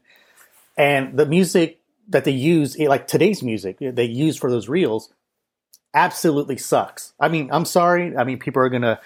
And 0.78 1.18
the 1.18 1.26
music 1.26 1.80
that 2.10 2.24
they 2.24 2.32
use, 2.32 2.80
eh, 2.80 2.88
like 2.88 3.08
today's 3.08 3.42
music 3.42 3.78
they 3.80 4.06
use 4.06 4.38
for 4.38 4.50
those 4.50 4.70
reels, 4.70 5.12
absolutely 5.94 6.58
sucks. 6.58 7.14
I 7.20 7.30
mean, 7.30 7.50
I'm 7.52 7.66
sorry. 7.66 8.16
I 8.16 8.24
mean, 8.24 8.38
people 8.38 8.62
are 8.62 8.70
going 8.70 8.82
to 8.84 9.00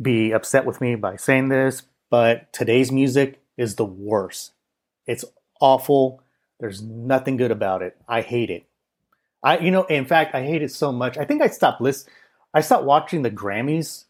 be 0.00 0.32
upset 0.32 0.64
with 0.64 0.80
me 0.80 0.94
by 0.94 1.16
saying 1.16 1.48
this, 1.48 1.82
but 2.10 2.52
today's 2.52 2.92
music 2.92 3.40
is 3.56 3.74
the 3.74 3.84
worst. 3.84 4.52
It's 5.06 5.24
awful. 5.60 6.22
There's 6.60 6.82
nothing 6.82 7.36
good 7.36 7.50
about 7.50 7.82
it. 7.82 7.96
I 8.06 8.20
hate 8.20 8.50
it. 8.50 8.64
I, 9.42 9.58
you 9.58 9.70
know, 9.70 9.84
in 9.84 10.04
fact, 10.04 10.34
I 10.34 10.42
hate 10.44 10.62
it 10.62 10.72
so 10.72 10.92
much. 10.92 11.16
I 11.16 11.24
think 11.24 11.42
I 11.42 11.48
stopped 11.48 11.80
list. 11.80 12.08
I 12.52 12.60
stopped 12.60 12.84
watching 12.84 13.22
the 13.22 13.30
Grammys 13.30 14.04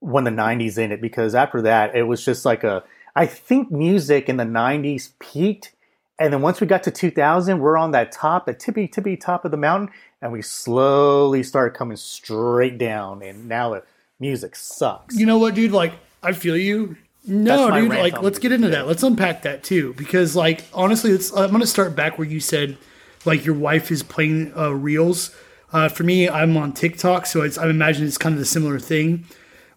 when 0.00 0.24
the 0.24 0.30
'90s 0.30 0.78
ended 0.78 1.00
because 1.00 1.34
after 1.34 1.62
that, 1.62 1.94
it 1.94 2.04
was 2.04 2.24
just 2.24 2.44
like 2.44 2.64
a. 2.64 2.82
I 3.14 3.26
think 3.26 3.70
music 3.70 4.28
in 4.28 4.36
the 4.38 4.44
'90s 4.44 5.10
peaked, 5.18 5.72
and 6.18 6.32
then 6.32 6.40
once 6.40 6.60
we 6.60 6.66
got 6.66 6.82
to 6.84 6.90
2000, 6.90 7.58
we're 7.58 7.76
on 7.76 7.90
that 7.90 8.10
top, 8.12 8.46
the 8.46 8.54
tippy 8.54 8.88
tippy 8.88 9.16
top 9.16 9.44
of 9.44 9.50
the 9.50 9.56
mountain, 9.56 9.90
and 10.22 10.32
we 10.32 10.42
slowly 10.42 11.42
started 11.42 11.76
coming 11.76 11.96
straight 11.96 12.78
down. 12.78 13.22
And 13.22 13.48
now 13.48 13.74
the 13.74 13.82
music 14.18 14.56
sucks. 14.56 15.16
you 15.16 15.26
know 15.26 15.38
what 15.38 15.54
dude? 15.54 15.72
Like 15.72 15.92
i 16.22 16.32
feel 16.32 16.56
you. 16.56 16.96
No 17.26 17.70
dude 17.70 17.90
like 17.90 18.22
let's 18.22 18.38
get 18.38 18.52
into 18.52 18.68
that. 18.68 18.86
Let's 18.86 19.02
unpack 19.02 19.42
that 19.42 19.62
too. 19.64 19.94
Because 19.94 20.34
like 20.36 20.64
honestly 20.72 21.10
it's 21.10 21.32
i'm 21.36 21.50
gonna 21.50 21.66
start 21.66 21.94
back 21.94 22.18
where 22.18 22.26
you 22.26 22.40
said 22.40 22.78
like 23.24 23.44
your 23.44 23.54
wife 23.56 23.90
is 23.90 24.02
playing 24.02 24.56
uh, 24.56 24.70
reels. 24.70 25.34
Uh, 25.72 25.88
for 25.88 26.04
me 26.04 26.28
i'm 26.28 26.56
on 26.56 26.72
tiktok 26.72 27.26
so 27.26 27.42
it's 27.42 27.58
i 27.58 27.68
imagine 27.68 28.06
it's 28.06 28.16
kind 28.16 28.36
of 28.36 28.40
a 28.40 28.44
similar 28.44 28.78
thing 28.78 29.24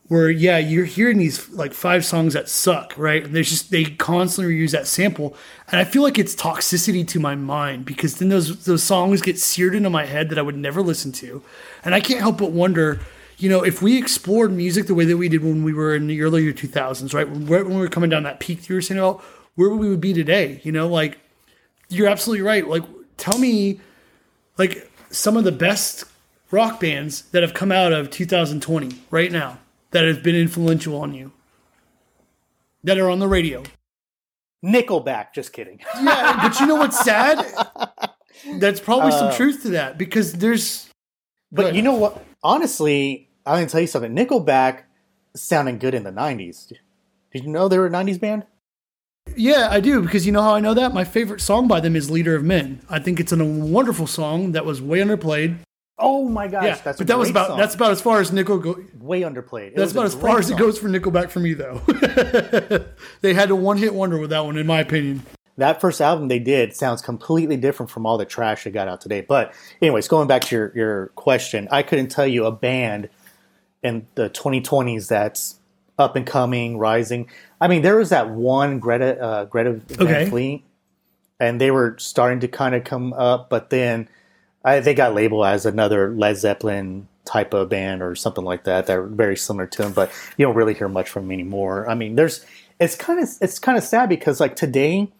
where 0.09 0.29
yeah 0.29 0.57
you're 0.57 0.85
hearing 0.85 1.17
these 1.17 1.49
like 1.49 1.73
five 1.73 2.03
songs 2.03 2.33
that 2.33 2.49
suck 2.49 2.93
right? 2.97 3.31
There's 3.31 3.49
just 3.49 3.71
they 3.71 3.85
constantly 3.85 4.53
reuse 4.53 4.71
that 4.71 4.87
sample. 4.87 5.35
And 5.71 5.79
i 5.79 5.83
feel 5.83 6.03
like 6.03 6.19
it's 6.19 6.35
toxicity 6.35 7.07
to 7.07 7.19
my 7.19 7.35
mind 7.35 7.85
because 7.85 8.17
then 8.17 8.29
those 8.29 8.65
those 8.65 8.83
songs 8.83 9.21
get 9.21 9.39
seared 9.39 9.75
into 9.75 9.89
my 9.89 10.05
head 10.05 10.29
that 10.29 10.37
i 10.37 10.41
would 10.41 10.57
never 10.57 10.81
listen 10.81 11.11
to. 11.13 11.41
And 11.83 11.95
i 11.95 12.01
can't 12.01 12.19
help 12.19 12.37
but 12.37 12.51
wonder 12.51 12.99
you 13.37 13.49
know 13.49 13.63
if 13.63 13.81
we 13.81 13.97
explored 13.97 14.51
music 14.51 14.87
the 14.87 14.95
way 14.95 15.05
that 15.05 15.15
we 15.15 15.29
did 15.29 15.43
when 15.43 15.63
we 15.63 15.73
were 15.73 15.95
in 15.95 16.07
the 16.07 16.21
earlier 16.21 16.51
2000s 16.51 17.13
right? 17.13 17.29
When 17.29 17.47
when 17.47 17.69
we 17.69 17.81
were 17.81 17.87
coming 17.87 18.09
down 18.09 18.23
that 18.23 18.39
peak 18.39 18.67
you 18.67 18.75
were 18.75 18.81
saying 18.81 18.99
about 18.99 19.23
where 19.59 19.69
we 19.69 19.89
would 19.89 20.01
be 20.01 20.13
today. 20.13 20.61
You 20.63 20.71
know, 20.71 20.87
like 20.87 21.19
you're 21.89 22.07
absolutely 22.07 22.43
right. 22.43 22.67
Like, 22.67 22.83
tell 23.17 23.37
me, 23.37 23.79
like 24.57 24.89
some 25.11 25.35
of 25.35 25.43
the 25.43 25.51
best 25.51 26.05
rock 26.51 26.79
bands 26.79 27.23
that 27.31 27.43
have 27.43 27.53
come 27.53 27.71
out 27.71 27.91
of 27.91 28.09
2020 28.09 28.95
right 29.11 29.31
now 29.31 29.59
that 29.91 30.05
have 30.05 30.23
been 30.23 30.35
influential 30.35 30.99
on 30.99 31.13
you 31.13 31.31
that 32.83 32.97
are 32.97 33.09
on 33.09 33.19
the 33.19 33.27
radio. 33.27 33.63
Nickelback. 34.63 35.33
Just 35.33 35.53
kidding. 35.53 35.79
Yeah, 36.01 36.39
but 36.41 36.59
you 36.59 36.65
know 36.65 36.75
what's 36.75 37.03
sad? 37.03 37.45
That's 38.59 38.79
probably 38.79 39.11
some 39.11 39.27
uh, 39.27 39.35
truth 39.35 39.63
to 39.63 39.69
that 39.69 39.97
because 39.97 40.33
there's. 40.33 40.89
But 41.51 41.75
you 41.75 41.81
know 41.81 41.95
what? 41.95 42.23
Honestly, 42.43 43.29
I'm 43.45 43.55
gonna 43.55 43.67
tell 43.67 43.81
you 43.81 43.87
something. 43.87 44.15
Nickelback 44.15 44.83
sounded 45.35 45.79
good 45.79 45.93
in 45.93 46.03
the 46.03 46.11
'90s. 46.11 46.71
Did 47.31 47.43
you 47.43 47.49
know 47.49 47.67
they 47.67 47.77
were 47.77 47.87
a 47.87 47.91
'90s 47.91 48.19
band? 48.19 48.45
Yeah, 49.35 49.67
I 49.69 49.79
do 49.79 50.01
because 50.01 50.25
you 50.25 50.31
know 50.31 50.41
how 50.41 50.55
I 50.55 50.59
know 50.59 50.73
that. 50.73 50.93
My 50.93 51.03
favorite 51.03 51.41
song 51.41 51.67
by 51.67 51.79
them 51.79 51.95
is 51.95 52.09
"Leader 52.09 52.35
of 52.35 52.43
Men." 52.43 52.81
I 52.89 52.99
think 52.99 53.19
it's 53.19 53.31
a 53.31 53.43
wonderful 53.43 54.07
song 54.07 54.53
that 54.53 54.65
was 54.65 54.81
way 54.81 54.99
underplayed. 54.99 55.57
Oh 56.01 56.27
my 56.29 56.47
gosh, 56.47 56.63
Yeah, 56.63 56.75
that's 56.83 56.99
a 56.99 57.03
but 57.03 57.07
that 57.07 57.17
was 57.17 57.29
about 57.29 57.47
song. 57.49 57.57
that's 57.57 57.75
about 57.75 57.91
as 57.91 58.01
far 58.01 58.19
as 58.21 58.31
Nickel 58.31 58.57
go. 58.57 58.81
way 58.99 59.21
underplayed. 59.21 59.67
It 59.69 59.75
That's 59.75 59.91
about 59.91 60.05
as 60.05 60.15
far 60.15 60.39
as 60.39 60.49
it 60.49 60.57
goes 60.57 60.79
for 60.79 60.87
Nickelback 60.87 61.29
for 61.29 61.39
me, 61.39 61.53
though. 61.53 61.81
they 63.21 63.33
had 63.33 63.49
a 63.49 63.55
one 63.55 63.77
hit 63.77 63.93
wonder 63.93 64.17
with 64.17 64.29
that 64.29 64.45
one, 64.45 64.57
in 64.57 64.65
my 64.67 64.79
opinion. 64.79 65.23
that 65.57 65.81
first 65.81 65.99
album 66.01 66.27
they 66.29 66.39
did 66.39 66.73
sounds 66.75 67.01
completely 67.01 67.57
different 67.57 67.89
from 67.91 68.05
all 68.05 68.17
the 68.17 68.25
trash 68.25 68.63
they 68.63 68.71
got 68.71 68.87
out 68.87 69.01
today. 69.01 69.21
But 69.21 69.53
anyways, 69.81 70.07
going 70.07 70.27
back 70.27 70.43
to 70.45 70.55
your, 70.55 70.71
your 70.75 71.07
question, 71.15 71.67
I 71.71 71.83
couldn't 71.83 72.07
tell 72.09 72.27
you 72.27 72.45
a 72.45 72.51
band 72.51 73.09
in 73.83 74.07
the 74.15 74.29
2020s 74.29 75.07
that's 75.09 75.55
up 75.97 76.15
and 76.15 76.25
coming, 76.25 76.77
rising. 76.77 77.29
I 77.59 77.67
mean, 77.67 77.81
there 77.81 77.97
was 77.97 78.09
that 78.09 78.29
one 78.29 78.79
Greta 78.79 79.21
uh, 79.21 79.45
Greta 79.45 79.73
Van 79.73 80.07
Okay. 80.07 80.29
Fleet, 80.29 80.63
and 81.41 81.59
they 81.59 81.71
were 81.71 81.95
starting 81.99 82.39
to 82.39 82.47
kind 82.47 82.73
of 82.73 82.85
come 82.85 83.11
up, 83.13 83.49
but 83.49 83.69
then 83.69 84.07
I, 84.63 84.79
they 84.79 84.93
got 84.93 85.13
labeled 85.13 85.45
as 85.45 85.65
another 85.65 86.13
Led 86.13 86.37
Zeppelin 86.37 87.07
type 87.25 87.53
of 87.53 87.69
band 87.69 88.01
or 88.01 88.15
something 88.15 88.43
like 88.43 88.63
that. 88.65 88.87
They're 88.87 89.03
very 89.03 89.37
similar 89.37 89.67
to 89.67 89.83
them, 89.83 89.93
but 89.93 90.11
you 90.37 90.45
don't 90.45 90.55
really 90.55 90.73
hear 90.73 90.89
much 90.89 91.09
from 91.09 91.23
them 91.23 91.31
anymore. 91.31 91.89
I 91.89 91.95
mean, 91.95 92.15
there's 92.15 92.45
it's 92.79 92.95
kind 92.95 93.21
of 93.21 93.29
it's 93.41 93.59
kind 93.59 93.77
of 93.77 93.83
sad 93.83 94.09
because 94.09 94.39
like 94.39 94.55
today, 94.55 95.11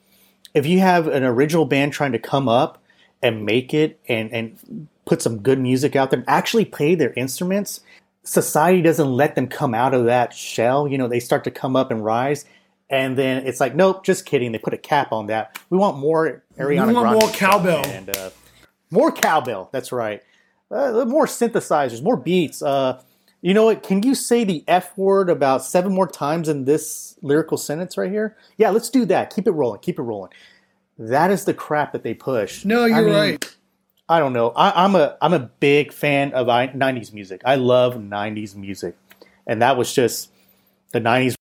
if 0.54 0.66
you 0.66 0.80
have 0.80 1.08
an 1.08 1.24
original 1.24 1.66
band 1.66 1.94
trying 1.94 2.12
to 2.14 2.20
come 2.20 2.50
up 2.50 2.82
and 3.22 3.46
make 3.46 3.74
it 3.74 4.00
and 4.08 4.32
and 4.32 4.88
put 5.06 5.22
some 5.22 5.40
good 5.40 5.60
music 5.60 5.96
out 5.96 6.12
there 6.12 6.20
and 6.20 6.30
actually 6.30 6.66
play 6.66 6.96
their 6.96 7.14
instruments, 7.14 7.82
society 8.24 8.82
doesn't 8.82 9.10
let 9.10 9.36
them 9.36 9.48
come 9.48 9.74
out 9.74 9.94
of 9.94 10.06
that 10.06 10.34
shell. 10.34 10.88
You 10.88 10.98
know, 10.98 11.08
they 11.08 11.20
start 11.20 11.44
to 11.46 11.52
come 11.52 11.76
up 11.76 11.92
and 11.92 12.04
rise. 12.04 12.46
And 12.92 13.18
then 13.18 13.46
it's 13.46 13.60
like, 13.60 13.76
nope, 13.76 14.04
just 14.04 14.26
kidding. 14.26 14.52
They 14.52 14.58
put 14.58 14.74
a 14.74 14.78
cap 14.78 15.12
on 15.12 15.28
that. 15.28 15.60
We 15.70 15.78
want 15.78 15.98
more 15.98 16.44
Ariana 16.58 16.88
We 16.88 16.94
want 16.94 17.08
Grande 17.08 17.22
more 17.22 17.32
cowbell. 17.32 17.86
and 17.86 18.10
uh, 18.10 18.30
more 18.92 19.12
cowbell. 19.12 19.70
That's 19.72 19.92
right. 19.92 20.22
Uh, 20.72 21.06
more 21.06 21.26
synthesizers, 21.26 22.04
more 22.04 22.18
beats. 22.18 22.62
Uh, 22.62 23.02
you 23.42 23.54
know 23.54 23.66
what? 23.66 23.84
Can 23.84 24.04
you 24.04 24.16
say 24.16 24.44
the 24.44 24.64
F 24.68 24.98
word 24.98 25.30
about 25.30 25.64
seven 25.64 25.94
more 25.94 26.08
times 26.08 26.50
in 26.50 26.66
this 26.66 27.18
lyrical 27.22 27.58
sentence 27.58 27.98
right 27.98 28.12
here? 28.12 28.36
Yeah, 28.58 28.70
let's 28.70 28.90
do 28.90 29.06
that. 29.06 29.34
Keep 29.34 29.48
it 29.48 29.52
rolling. 29.52 29.80
Keep 29.80 30.00
it 30.00 30.04
rolling. 30.04 30.32
That 30.98 31.32
is 31.32 31.46
the 31.46 31.54
crap 31.54 31.94
that 31.94 32.04
they 32.04 32.14
push. 32.14 32.66
No, 32.66 32.86
you're 32.86 33.06
mean, 33.06 33.16
right. 33.16 33.56
I 34.10 34.20
don't 34.20 34.34
know. 34.34 34.50
I, 34.50 34.84
I'm 34.84 34.96
a 34.96 35.18
I'm 35.22 35.34
a 35.34 35.40
big 35.40 35.94
fan 35.94 36.34
of 36.34 36.50
I, 36.50 36.68
'90s 36.68 37.14
music. 37.14 37.42
I 37.46 37.56
love 37.56 37.96
'90s 37.96 38.56
music, 38.56 38.98
and 39.48 39.62
that 39.62 39.78
was 39.78 39.94
just 39.94 40.32
the 40.92 41.00
'90s. 41.00 41.36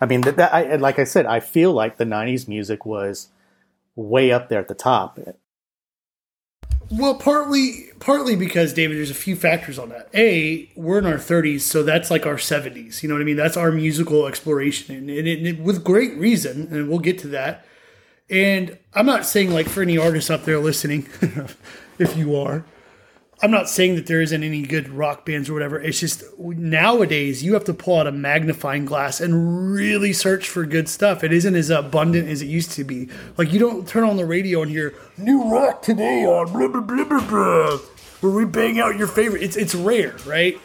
I 0.00 0.06
mean, 0.06 0.20
that, 0.22 0.36
that 0.36 0.52
I, 0.52 0.76
like 0.76 0.98
I 0.98 1.04
said, 1.04 1.24
I 1.24 1.40
feel 1.40 1.72
like 1.72 1.96
the 1.96 2.04
'90s 2.04 2.46
music 2.46 2.84
was 2.84 3.28
way 3.96 4.30
up 4.30 4.50
there 4.50 4.60
at 4.60 4.68
the 4.68 4.74
top. 4.74 5.18
Well, 6.96 7.16
partly 7.16 7.90
partly 7.98 8.36
because 8.36 8.72
David, 8.72 8.96
there's 8.96 9.10
a 9.10 9.14
few 9.14 9.34
factors 9.34 9.78
on 9.78 9.88
that. 9.88 10.08
A, 10.14 10.70
we're 10.76 10.98
in 10.98 11.06
our 11.06 11.14
30s, 11.14 11.62
so 11.62 11.82
that's 11.82 12.10
like 12.10 12.26
our 12.26 12.36
70s. 12.36 13.02
You 13.02 13.08
know 13.08 13.14
what 13.14 13.22
I 13.22 13.24
mean? 13.24 13.36
That's 13.36 13.56
our 13.56 13.72
musical 13.72 14.26
exploration, 14.26 14.94
and, 14.94 15.10
and, 15.10 15.28
it, 15.28 15.60
with 15.60 15.82
great 15.82 16.16
reason. 16.16 16.68
And 16.70 16.88
we'll 16.88 16.98
get 16.98 17.18
to 17.20 17.28
that. 17.28 17.64
And 18.30 18.78
I'm 18.94 19.06
not 19.06 19.26
saying 19.26 19.50
like 19.50 19.68
for 19.68 19.82
any 19.82 19.98
artists 19.98 20.30
out 20.30 20.44
there 20.44 20.58
listening, 20.58 21.08
if 21.98 22.16
you 22.16 22.36
are, 22.36 22.64
I'm 23.42 23.50
not 23.50 23.68
saying 23.68 23.96
that 23.96 24.06
there 24.06 24.22
isn't 24.22 24.42
any 24.42 24.62
good 24.62 24.88
rock 24.88 25.26
bands 25.26 25.50
or 25.50 25.54
whatever. 25.54 25.80
It's 25.80 25.98
just 25.98 26.22
nowadays 26.38 27.42
you 27.42 27.54
have 27.54 27.64
to 27.64 27.74
pull 27.74 27.98
out 27.98 28.06
a 28.06 28.12
magnifying 28.12 28.84
glass 28.84 29.20
and 29.20 29.72
really 29.72 30.12
search 30.12 30.48
for 30.48 30.64
good 30.64 30.88
stuff. 30.88 31.24
It 31.24 31.32
isn't 31.32 31.54
as 31.54 31.68
abundant 31.68 32.28
as 32.28 32.42
it 32.42 32.46
used 32.46 32.72
to 32.72 32.84
be. 32.84 33.08
Like 33.36 33.52
you 33.52 33.58
don't 33.58 33.88
turn 33.88 34.04
on 34.04 34.16
the 34.16 34.24
radio 34.24 34.62
and 34.62 34.70
hear 34.70 34.94
new 35.18 35.50
rock 35.52 35.82
today 35.82 36.24
on 36.24 36.52
blah 36.52 36.68
blah 36.68 36.80
blah 36.80 37.04
blah 37.04 37.28
blah, 37.28 37.78
where 38.20 38.32
we 38.32 38.44
bang 38.44 38.78
out 38.78 38.96
your 38.96 39.08
favorite. 39.08 39.42
It's 39.42 39.56
it's 39.56 39.74
rare, 39.74 40.16
right? 40.26 40.58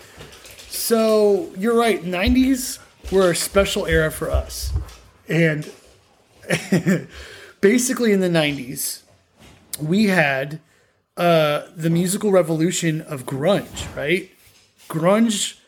So 0.67 1.51
you're 1.57 1.77
right. 1.77 2.03
'90s 2.03 2.79
were 3.11 3.31
a 3.31 3.35
special 3.35 3.88
era 3.88 4.11
for 4.11 4.29
us, 4.29 4.71
and 5.27 5.69
basically 7.61 8.11
in 8.11 8.19
the 8.19 8.29
'90s 8.29 9.01
we 9.81 10.05
had 10.07 10.59
uh, 11.19 11.67
the 11.75 11.89
musical 11.89 12.31
revolution 12.31 13.01
of 13.01 13.25
grunge, 13.25 13.93
right? 13.95 14.31
Grunge 14.88 15.59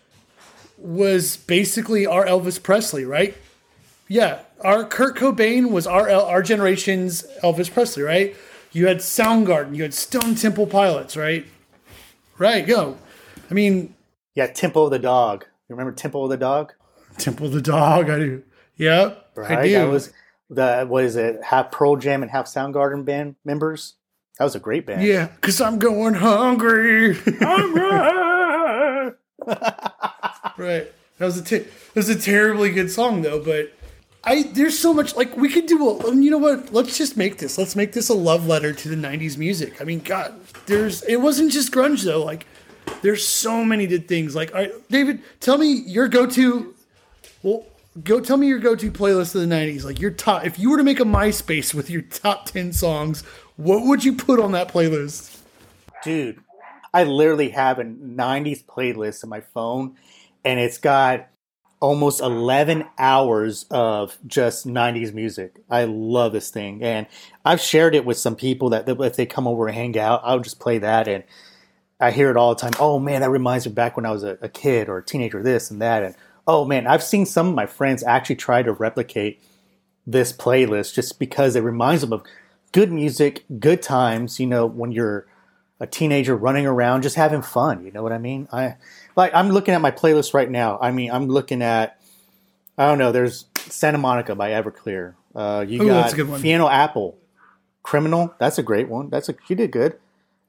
was 0.77 1.35
basically 1.37 2.05
our 2.07 2.25
Elvis 2.25 2.61
Presley, 2.61 3.03
right? 3.05 3.35
Yeah, 4.07 4.39
our 4.61 4.85
Kurt 4.85 5.17
Cobain 5.17 5.71
was 5.71 5.85
our 5.85 6.09
our 6.09 6.41
generation's 6.41 7.23
Elvis 7.43 7.71
Presley, 7.71 8.01
right? 8.01 8.35
You 8.71 8.87
had 8.87 8.97
Soundgarden, 8.97 9.75
you 9.75 9.83
had 9.83 9.93
Stone 9.93 10.35
Temple 10.35 10.67
Pilots, 10.67 11.17
right? 11.17 11.45
Right, 12.37 12.65
go. 12.65 12.97
I 13.49 13.53
mean, 13.53 13.93
Yeah, 14.33 14.47
Tempo 14.47 14.85
of 14.85 14.91
the 14.91 14.99
Dog. 14.99 15.45
You 15.67 15.75
remember 15.75 15.91
Tempo 15.91 16.23
of 16.23 16.29
the 16.29 16.37
Dog? 16.37 16.71
Temple 17.17 17.47
of 17.47 17.51
the 17.51 17.61
Dog, 17.61 18.09
I 18.09 18.17
do. 18.17 18.43
Yep, 18.77 19.31
Right. 19.35 19.51
I 19.51 19.67
do. 19.67 19.73
That 19.73 19.89
was 19.89 20.13
the 20.49 20.85
what 20.87 21.03
is 21.03 21.17
it? 21.17 21.43
Half 21.43 21.71
Pearl 21.71 21.97
Jam 21.97 22.21
and 22.21 22.31
half 22.31 22.45
Soundgarden 22.45 23.03
band 23.03 23.35
members. 23.43 23.95
That 24.41 24.45
was 24.45 24.55
a 24.55 24.59
great 24.59 24.87
band. 24.87 25.03
yeah, 25.03 25.27
because 25.27 25.61
I'm 25.61 25.77
going 25.77 26.15
hungry. 26.15 27.15
Right. 30.57 30.91
That 31.19 31.25
was 31.25 31.37
a 31.37 31.43
te- 31.43 31.59
that 31.59 31.95
was 31.95 32.09
a 32.09 32.19
terribly 32.19 32.71
good 32.71 32.89
song 32.89 33.21
though, 33.21 33.39
but 33.43 33.71
I 34.23 34.43
there's 34.43 34.77
so 34.77 34.93
much 34.95 35.15
like 35.15 35.37
we 35.37 35.47
could 35.49 35.67
do 35.67 35.87
a 35.89 36.15
you 36.15 36.31
know 36.31 36.39
what? 36.39 36.73
Let's 36.73 36.97
just 36.97 37.17
make 37.17 37.37
this. 37.37 37.57
Let's 37.59 37.75
make 37.75 37.93
this 37.93 38.09
a 38.09 38.13
love 38.15 38.47
letter 38.47 38.73
to 38.73 38.89
the 38.89 38.95
90s 38.95 39.37
music. 39.37 39.79
I 39.79 39.83
mean, 39.83 39.99
god, 39.99 40.39
there's 40.65 41.03
it 41.03 41.17
wasn't 41.17 41.51
just 41.51 41.71
grunge 41.71 42.03
though. 42.03 42.23
Like 42.23 42.47
there's 43.03 43.25
so 43.27 43.63
many 43.63 43.85
good 43.85 44.07
things. 44.07 44.35
Like 44.35 44.53
all 44.55 44.61
right, 44.61 44.73
David, 44.89 45.21
tell 45.39 45.59
me 45.59 45.71
your 45.85 46.07
go-to 46.07 46.73
well, 47.43 47.65
go 48.03 48.19
tell 48.19 48.37
me 48.37 48.47
your 48.47 48.59
go-to 48.59 48.91
playlist 48.91 49.35
of 49.35 49.47
the 49.47 49.55
90s. 49.55 49.83
Like 49.83 49.99
your 49.99 50.11
top 50.11 50.45
if 50.45 50.57
you 50.57 50.71
were 50.71 50.77
to 50.77 50.83
make 50.83 50.99
a 50.99 51.03
MySpace 51.05 51.73
with 51.73 51.89
your 51.91 52.01
top 52.01 52.45
10 52.47 52.73
songs, 52.73 53.23
what 53.63 53.85
would 53.85 54.03
you 54.03 54.13
put 54.13 54.39
on 54.39 54.53
that 54.53 54.69
playlist? 54.69 55.41
dude, 56.01 56.39
I 56.93 57.03
literally 57.03 57.49
have 57.49 57.79
a 57.79 57.83
90s 57.83 58.65
playlist 58.65 59.23
on 59.23 59.29
my 59.29 59.41
phone, 59.41 59.95
and 60.43 60.59
it's 60.59 60.77
got 60.77 61.27
almost 61.79 62.21
11 62.21 62.85
hours 62.97 63.65
of 63.71 64.17
just 64.27 64.67
90s 64.67 65.13
music. 65.13 65.61
I 65.69 65.85
love 65.85 66.31
this 66.31 66.49
thing. 66.51 66.83
And 66.83 67.07
I've 67.43 67.61
shared 67.61 67.95
it 67.95 68.05
with 68.05 68.17
some 68.17 68.35
people 68.35 68.69
that, 68.69 68.87
if 68.87 69.15
they 69.15 69.25
come 69.25 69.47
over 69.47 69.67
and 69.67 69.75
hang 69.75 69.97
out, 69.97 70.21
I'll 70.23 70.39
just 70.39 70.59
play 70.59 70.77
that. 70.79 71.07
And 71.07 71.23
I 71.99 72.11
hear 72.11 72.29
it 72.29 72.37
all 72.37 72.53
the 72.53 72.61
time. 72.61 72.73
Oh 72.79 72.99
man, 72.99 73.21
that 73.21 73.29
reminds 73.29 73.65
me 73.65 73.73
back 73.73 73.95
when 73.95 74.05
I 74.05 74.11
was 74.11 74.23
a, 74.23 74.37
a 74.41 74.49
kid 74.49 74.89
or 74.89 74.97
a 74.97 75.03
teenager, 75.03 75.41
this 75.41 75.71
and 75.71 75.81
that. 75.81 76.03
And 76.03 76.15
oh 76.47 76.65
man, 76.65 76.85
I've 76.85 77.03
seen 77.03 77.25
some 77.25 77.47
of 77.47 77.55
my 77.55 77.65
friends 77.65 78.03
actually 78.03 78.35
try 78.35 78.61
to 78.61 78.73
replicate 78.73 79.41
this 80.05 80.33
playlist 80.33 80.93
just 80.93 81.19
because 81.19 81.55
it 81.55 81.61
reminds 81.61 82.01
them 82.01 82.13
of 82.13 82.23
good 82.71 82.91
music, 82.91 83.43
good 83.59 83.81
times, 83.81 84.39
you 84.39 84.47
know, 84.47 84.65
when 84.65 84.91
you're 84.91 85.27
a 85.79 85.87
teenager 85.87 86.35
running 86.35 86.65
around 86.65 87.01
just 87.01 87.15
having 87.15 87.41
fun, 87.41 87.83
you 87.83 87.91
know 87.91 88.03
what 88.03 88.11
I 88.11 88.17
mean? 88.17 88.47
I 88.51 88.75
like 89.15 89.33
I'm 89.33 89.49
looking 89.49 89.73
at 89.73 89.81
my 89.81 89.91
playlist 89.91 90.33
right 90.33 90.49
now. 90.49 90.77
I 90.81 90.91
mean, 90.91 91.11
I'm 91.11 91.27
looking 91.27 91.61
at 91.61 91.99
I 92.77 92.87
don't 92.87 92.97
know, 92.97 93.11
there's 93.11 93.45
Santa 93.57 93.97
Monica 93.97 94.35
by 94.35 94.51
Everclear. 94.51 95.15
Uh, 95.35 95.65
you 95.67 95.81
Ooh, 95.81 95.87
got 95.87 96.01
that's 96.01 96.13
a 96.13 96.15
good 96.17 96.29
one. 96.29 96.41
Fiona 96.41 96.67
Apple. 96.67 97.17
Criminal, 97.83 98.33
that's 98.37 98.59
a 98.59 98.63
great 98.63 98.89
one. 98.89 99.09
That's 99.09 99.27
a 99.27 99.35
she 99.47 99.55
did 99.55 99.71
good. 99.71 99.97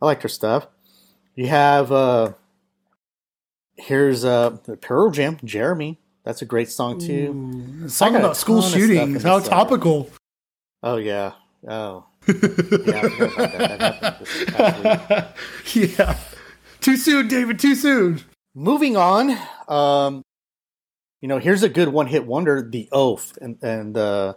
I 0.03 0.07
liked 0.07 0.23
her 0.23 0.29
stuff. 0.29 0.67
You 1.35 1.47
have 1.47 1.91
uh 1.91 2.33
here's 3.77 4.23
uh 4.23 4.59
the 4.65 4.77
Pearl 4.77 5.11
Jam, 5.11 5.39
Jeremy. 5.43 5.99
That's 6.25 6.43
a 6.43 6.45
great 6.45 6.69
song 6.71 7.01
too. 7.01 7.89
Song 7.89 8.13
got 8.13 8.21
a 8.21 8.25
about 8.25 8.37
school 8.37 8.61
ton 8.61 8.67
of 8.67 8.71
stuff 8.71 8.83
in 8.83 8.89
shootings. 8.89 9.23
How 9.23 9.41
topical. 9.41 10.11
Oh 10.83 10.97
yeah. 10.97 11.33
Oh. 11.67 12.05
Yeah, 12.27 12.35
that. 14.57 15.35
Yeah. 15.75 16.19
Too 16.81 16.97
soon, 16.97 17.29
David. 17.29 17.59
Too 17.59 17.75
soon. 17.75 18.23
Moving 18.55 18.97
on, 18.97 19.37
um, 19.69 20.23
you 21.21 21.29
know, 21.29 21.39
here's 21.39 21.63
a 21.63 21.69
good 21.69 21.89
one-hit 21.89 22.27
wonder, 22.27 22.61
The 22.61 22.89
Oath, 22.93 23.39
and 23.41 23.57
and 23.63 23.97
uh, 23.97 24.35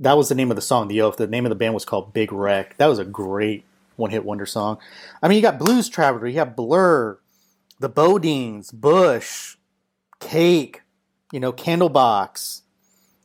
that 0.00 0.16
was 0.16 0.28
the 0.28 0.34
name 0.34 0.50
of 0.50 0.56
the 0.56 0.62
song. 0.62 0.88
The 0.88 1.02
Oath. 1.02 1.16
The 1.16 1.26
name 1.26 1.44
of 1.46 1.50
the 1.50 1.56
band 1.56 1.74
was 1.74 1.84
called 1.84 2.12
Big 2.12 2.32
Wreck. 2.32 2.76
That 2.78 2.86
was 2.86 2.98
a 2.98 3.04
great 3.04 3.64
one 3.96 4.10
hit 4.10 4.24
wonder 4.24 4.46
song. 4.46 4.78
I 5.22 5.28
mean, 5.28 5.36
you 5.36 5.42
got 5.42 5.58
Blues 5.58 5.88
Traveler, 5.88 6.26
you 6.26 6.38
have 6.38 6.56
Blur, 6.56 7.18
the 7.78 7.90
Bodines, 7.90 8.72
Bush, 8.72 9.56
Cake, 10.20 10.82
you 11.32 11.40
know, 11.40 11.52
Candlebox. 11.52 12.62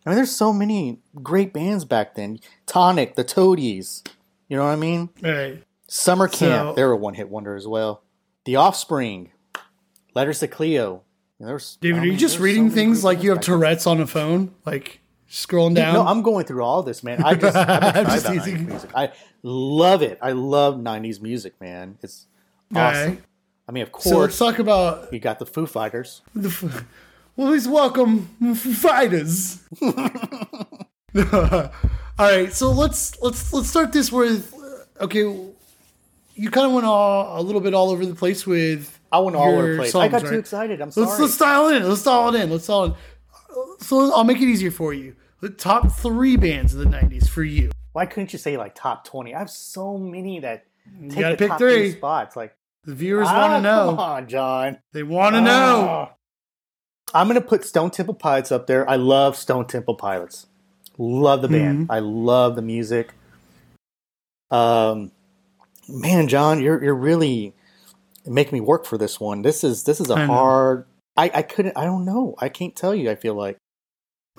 I 0.06 0.10
mean, 0.10 0.16
there's 0.18 0.32
so 0.36 0.52
many 0.52 1.00
great 1.22 1.54
bands 1.54 1.86
back 1.86 2.16
then. 2.16 2.40
Tonic, 2.66 3.16
the 3.16 3.24
Toadies. 3.24 4.04
You 4.50 4.58
know 4.58 4.64
what 4.66 4.72
I 4.72 4.76
mean? 4.76 5.10
Right. 5.22 5.64
Summer 5.88 6.28
Camp, 6.28 6.70
So- 6.70 6.74
they 6.76 6.84
were 6.84 6.92
a 6.92 6.98
one 6.98 7.14
hit 7.14 7.30
wonder 7.30 7.56
as 7.56 7.68
well. 7.68 8.04
The 8.46 8.58
Offspring, 8.58 9.32
Letters 10.16 10.40
to 10.40 10.48
Cleo. 10.48 11.04
There's, 11.40 11.78
David, 11.78 12.00
I 12.00 12.02
are 12.04 12.06
you 12.06 12.18
just 12.18 12.36
there's 12.36 12.40
so 12.40 12.44
reading 12.44 12.70
things 12.70 13.04
like 13.04 13.24
you 13.24 13.30
have 13.32 13.38
bands 13.40 13.48
back 13.48 13.52
then. 13.52 13.60
Tourette's 13.60 13.88
on 13.88 14.00
a 14.02 14.08
phone? 14.08 14.54
Like 14.66 15.00
scrolling 15.30 15.76
down? 15.76 15.94
No, 15.94 16.06
I'm 16.06 16.22
going 16.22 16.46
through 16.46 16.64
all 16.64 16.84
this, 16.84 17.04
man. 17.04 17.24
I 17.24 17.34
just, 17.36 17.56
I'm 17.56 18.06
just. 18.06 18.26
90s 18.26 18.68
music. 18.68 18.90
I 18.96 19.12
love 19.42 20.02
it. 20.02 20.20
I 20.22 20.32
love 20.34 20.76
90s 20.76 21.22
music, 21.22 21.60
man. 21.60 21.98
It's 22.04 22.28
awesome. 22.76 23.12
Okay. 23.14 23.22
I 23.68 23.72
mean, 23.72 23.84
of 23.84 23.92
So 24.12 24.20
let's 24.20 24.38
talk 24.38 24.60
about 24.60 25.12
you 25.14 25.20
got 25.20 25.40
the 25.40 25.46
Foo 25.46 25.66
Fighters. 25.66 26.22
the. 26.36 26.84
F- 27.34 27.38
Well, 27.38 27.48
please 27.48 27.68
welcome 27.68 28.28
fighters. 28.56 29.64
All 29.82 31.72
right, 32.20 32.54
so 32.54 32.72
let's 32.72 33.20
let's 33.22 33.52
let's 33.54 33.70
start 33.70 33.92
this 33.92 34.12
with 34.12 34.54
uh, 34.54 35.04
okay. 35.06 35.22
You 36.36 36.50
kind 36.50 36.66
of 36.66 36.74
went 36.74 36.88
all, 36.88 37.40
a 37.40 37.44
little 37.44 37.62
bit 37.62 37.76
all 37.76 37.92
over 37.92 38.04
the 38.08 38.16
place 38.16 38.48
with. 38.48 39.00
I 39.12 39.20
went 39.20 39.36
all 39.36 39.50
over 39.50 39.74
the 39.74 39.78
place. 39.78 39.92
songs, 39.92 40.06
I 40.06 40.08
got 40.08 40.28
too 40.28 40.40
excited. 40.40 40.82
I'm 40.82 40.90
sorry. 40.90 41.08
Let's 41.08 41.20
let's 41.20 41.38
dial 41.38 41.68
it 41.70 41.78
in. 41.78 41.88
Let's 41.88 42.04
dial 42.04 42.34
it 42.34 42.42
in. 42.42 42.50
Let's 42.50 42.66
dial 42.66 42.84
it. 42.86 42.88
In. 42.88 42.94
Uh, 42.94 43.62
so 43.80 44.14
I'll 44.14 44.24
make 44.24 44.38
it 44.38 44.48
easier 44.48 44.72
for 44.72 44.94
you. 44.94 45.16
The 45.42 45.50
top 45.50 45.92
three 45.92 46.36
bands 46.36 46.74
of 46.74 46.80
the 46.80 46.86
'90s 46.86 47.30
for 47.30 47.44
you. 47.44 47.70
Why 47.94 48.08
couldn't 48.08 48.34
you 48.34 48.40
say 48.40 48.58
like 48.58 48.74
top 48.74 49.06
20? 49.06 49.36
I 49.36 49.40
have 49.40 49.52
so 49.52 49.98
many 49.98 50.40
that 50.40 50.66
take 51.02 51.20
gotta 51.20 51.36
the 51.36 51.38
pick 51.38 51.50
top 51.50 51.60
three. 51.60 51.92
spots. 51.92 52.36
Like, 52.36 52.56
The 52.86 52.96
viewers 52.96 53.28
ah, 53.30 53.38
want 53.40 53.54
to 53.54 53.62
know. 53.62 53.90
Come 53.92 54.00
on, 54.00 54.28
John. 54.28 54.80
They 54.94 55.04
want 55.04 55.36
to 55.36 55.42
know. 55.42 56.10
Ah. 56.10 56.14
I'm 57.14 57.28
gonna 57.28 57.42
put 57.42 57.64
Stone 57.64 57.92
Temple 57.92 58.16
Pilots 58.16 58.52
up 58.52 58.68
there. 58.68 58.90
I 58.90 58.96
love 58.96 59.36
Stone 59.38 59.68
Temple 59.68 59.96
Pilots. 59.96 60.48
Love 60.98 61.42
the 61.42 61.48
band. 61.48 61.84
Mm-hmm. 61.84 61.92
I 61.92 62.00
love 62.00 62.56
the 62.56 62.62
music. 62.62 63.14
Um, 64.52 65.12
man, 65.88 66.28
John, 66.28 66.62
you're 66.62 66.84
you're 66.84 66.96
really 66.96 67.54
making 68.26 68.54
me 68.56 68.62
work 68.62 68.86
for 68.86 68.98
this 68.98 69.20
one. 69.20 69.42
This 69.42 69.64
is 69.64 69.84
this 69.84 70.00
is 70.00 70.10
a 70.10 70.16
I 70.16 70.26
hard. 70.26 70.86
I 71.18 71.32
I 71.34 71.42
couldn't. 71.42 71.78
I 71.78 71.86
don't 71.86 72.06
know. 72.06 72.36
I 72.40 72.50
can't 72.50 72.76
tell 72.76 72.94
you. 72.94 73.10
I 73.10 73.16
feel 73.16 73.36
like. 73.36 73.58